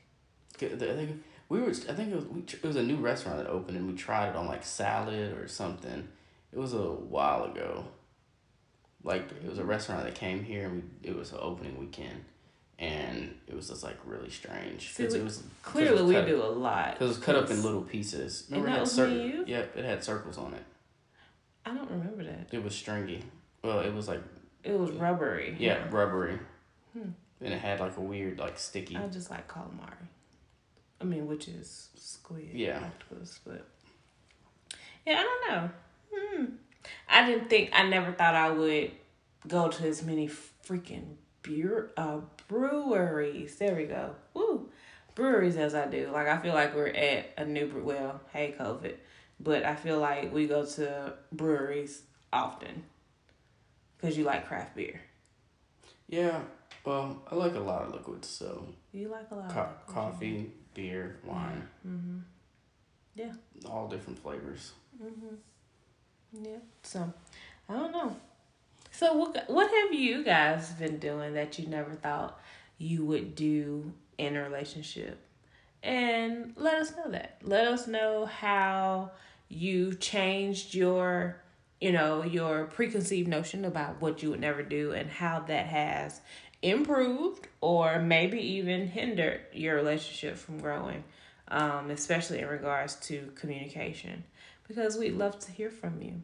I 0.62 0.68
think 0.68 1.24
we 1.50 1.62
were. 1.62 1.70
I 1.70 1.94
think 1.94 2.12
it 2.12 2.16
was. 2.16 2.26
We, 2.26 2.42
it 2.42 2.64
was 2.64 2.76
a 2.76 2.84
new 2.84 2.98
restaurant 2.98 3.40
that 3.40 3.48
opened, 3.48 3.78
and 3.78 3.88
we 3.88 3.96
tried 3.96 4.30
it 4.30 4.36
on 4.36 4.48
like 4.48 4.64
salad 4.64 5.36
or 5.38 5.48
something. 5.48 6.08
It 6.52 6.60
was 6.60 6.74
a 6.74 6.84
while 6.84 7.46
ago. 7.46 7.86
Like 9.04 9.30
it 9.32 9.50
was 9.50 9.60
a 9.60 9.66
restaurant 9.66 10.04
that 10.04 10.16
came 10.16 10.44
here, 10.44 10.66
and 10.66 10.76
we, 10.76 11.10
it 11.10 11.16
was 11.16 11.32
an 11.32 11.40
opening 11.42 11.78
weekend, 11.78 12.24
and 12.80 13.36
it 13.48 13.56
was 13.56 13.70
just 13.70 13.84
like 13.84 13.98
really 14.06 14.30
strange. 14.30 14.96
because 14.96 15.14
it 15.14 15.24
was 15.24 15.44
clearly 15.62 16.16
it 16.16 16.18
was 16.18 16.26
we 16.26 16.32
do 16.32 16.42
a 16.42 16.48
lot. 16.48 16.94
Because 16.94 17.06
it 17.06 17.20
was 17.20 17.26
cut 17.26 17.36
up 17.36 17.50
in 17.50 17.62
little 17.64 17.82
pieces. 17.82 18.46
Remember 18.50 18.68
and 18.68 18.76
that 18.76 18.82
it 18.82 18.86
had 18.86 18.90
circles. 18.90 19.32
You? 19.32 19.44
Yep, 19.48 19.78
it 19.78 19.86
had 19.86 20.04
circles 20.04 20.38
on 20.38 20.54
it. 20.54 20.64
I 21.66 21.74
don't 21.74 21.90
remember 21.90 22.24
that. 22.24 22.48
It 22.52 22.64
was 22.64 22.76
stringy. 22.76 23.24
Well, 23.64 23.80
it 23.80 23.94
was 23.94 24.08
like. 24.08 24.22
It 24.64 24.78
was 24.80 24.92
rubbery. 24.92 25.58
Yeah, 25.60 25.74
yeah. 25.74 25.88
rubbery. 25.90 26.40
Hmm 26.94 27.10
and 27.44 27.54
it 27.54 27.60
had 27.60 27.80
like 27.80 27.98
a 27.98 28.02
weird 28.02 28.40
like 28.40 28.58
sticky. 28.58 28.96
I 28.96 29.08
just 29.08 29.30
like 29.30 29.48
calamari. 29.48 30.08
I 31.02 31.04
mean, 31.04 31.28
which 31.28 31.48
is 31.48 31.90
squid. 31.96 32.50
Yeah. 32.54 32.80
Octopus, 32.86 33.40
but 33.46 33.68
yeah, 35.06 35.20
I 35.20 35.24
don't 35.24 35.50
know. 35.50 35.70
Hmm. 36.14 36.46
I 37.10 37.26
didn't 37.26 37.50
think. 37.50 37.70
I 37.74 37.88
never 37.88 38.12
thought 38.12 38.36
I 38.36 38.50
would 38.52 38.92
go 39.48 39.68
to 39.70 39.88
as 39.88 40.04
many 40.04 40.30
freaking 40.66 41.16
beer 41.42 41.92
uh 41.98 42.20
breweries. 42.48 43.56
There 43.58 43.76
we 43.76 43.86
go. 43.86 44.16
Woo. 44.34 44.70
Breweries 45.16 45.58
as 45.58 45.76
I 45.76 45.88
do. 45.88 46.10
Like 46.12 46.28
I 46.28 46.38
feel 46.40 46.54
like 46.54 46.76
we're 46.76 46.88
at 46.88 47.34
a 47.38 47.46
new 47.46 47.82
well, 47.84 48.22
hey 48.32 48.56
COVID. 48.60 48.96
But 49.40 49.64
I 49.64 49.76
feel 49.76 50.00
like 50.00 50.34
we 50.34 50.48
go 50.48 50.66
to 50.66 51.14
breweries 51.32 52.04
often. 52.32 52.84
Cause 54.02 54.18
you 54.18 54.24
like 54.26 54.48
craft 54.48 54.76
beer. 54.76 55.02
Yeah, 56.10 56.42
well, 56.86 57.22
I 57.32 57.36
like 57.36 57.56
a 57.56 57.60
lot 57.60 57.84
of 57.84 57.94
liquids, 57.94 58.28
so. 58.28 58.68
You 58.92 59.08
like 59.08 59.32
a 59.32 59.36
lot. 59.36 59.50
Co- 59.50 59.70
coffee, 59.88 60.52
beer, 60.74 61.18
wine. 61.26 61.68
Mm-hmm. 61.88 62.18
Yeah. 63.16 63.34
All 63.66 63.88
different 63.88 64.20
flavors. 64.20 64.74
Mhm. 65.02 65.38
Yeah. 66.42 66.58
So, 66.84 67.14
I 67.70 67.74
don't 67.74 67.92
know. 67.92 68.16
So 68.92 69.14
what 69.14 69.46
what 69.50 69.72
have 69.72 69.94
you 69.94 70.24
guys 70.24 70.70
been 70.74 71.00
doing 71.00 71.34
that 71.34 71.58
you 71.58 71.68
never 71.68 71.94
thought 71.96 72.40
you 72.78 73.04
would 73.06 73.36
do 73.36 73.92
in 74.18 74.36
a 74.36 74.44
relationship? 74.44 75.20
And 75.82 76.54
let 76.56 76.76
us 76.76 76.96
know 76.96 77.10
that. 77.12 77.40
Let 77.44 77.68
us 77.68 77.88
know 77.88 78.26
how 78.26 79.12
you 79.50 79.94
changed 79.96 80.74
your 80.76 81.38
you 81.82 81.92
know 81.92 82.24
your 82.24 82.66
preconceived 82.66 83.28
notion 83.28 83.66
about 83.66 84.02
what 84.02 84.24
you 84.24 84.30
would 84.30 84.40
never 84.40 84.64
do 84.64 84.92
and 84.92 85.10
how 85.10 85.40
that 85.48 85.66
has 85.68 86.22
improved 86.62 87.48
or 87.62 88.00
maybe 88.00 88.40
even 88.40 88.88
hindered 88.88 89.42
your 89.54 89.76
relationship 89.76 90.38
from 90.38 90.60
growing, 90.60 91.04
um, 91.50 91.92
especially 91.92 92.40
in 92.40 92.48
regards 92.48 92.96
to 92.96 93.32
communication, 93.36 94.24
because 94.68 94.98
we'd 94.98 95.18
love 95.18 95.40
to 95.40 95.52
hear 95.52 95.70
from 95.70 96.02
you. 96.02 96.22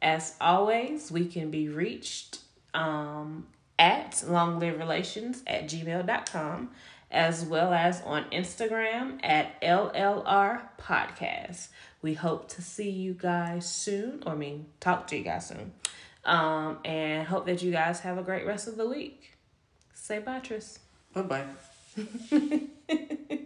As 0.00 0.34
always, 0.40 1.10
we 1.12 1.26
can 1.26 1.50
be 1.50 1.68
reached 1.68 2.38
um, 2.74 3.46
at 3.78 4.12
longliverelations 4.26 5.42
at 5.46 5.64
gmail.com 5.64 6.70
as 7.12 7.44
well 7.44 7.72
as 7.74 8.00
on 8.02 8.24
Instagram 8.30 9.20
at 9.22 9.60
LLR 9.60 10.62
Podcast. 10.80 11.68
We 12.00 12.14
hope 12.14 12.48
to 12.50 12.62
see 12.62 12.90
you 12.90 13.12
guys 13.12 13.70
soon, 13.70 14.22
or 14.26 14.32
I 14.32 14.36
mean, 14.36 14.66
talk 14.80 15.06
to 15.08 15.16
you 15.16 15.22
guys 15.22 15.46
soon. 15.46 15.72
Um, 16.24 16.78
and 16.84 17.26
hope 17.26 17.46
that 17.46 17.62
you 17.62 17.70
guys 17.70 18.00
have 18.00 18.16
a 18.16 18.22
great 18.22 18.46
rest 18.46 18.66
of 18.66 18.76
the 18.76 18.88
week. 18.88 19.34
Say 19.92 20.20
bye, 20.20 20.40
Tris. 20.40 20.78
Bye 21.12 21.22
bye. 21.22 21.46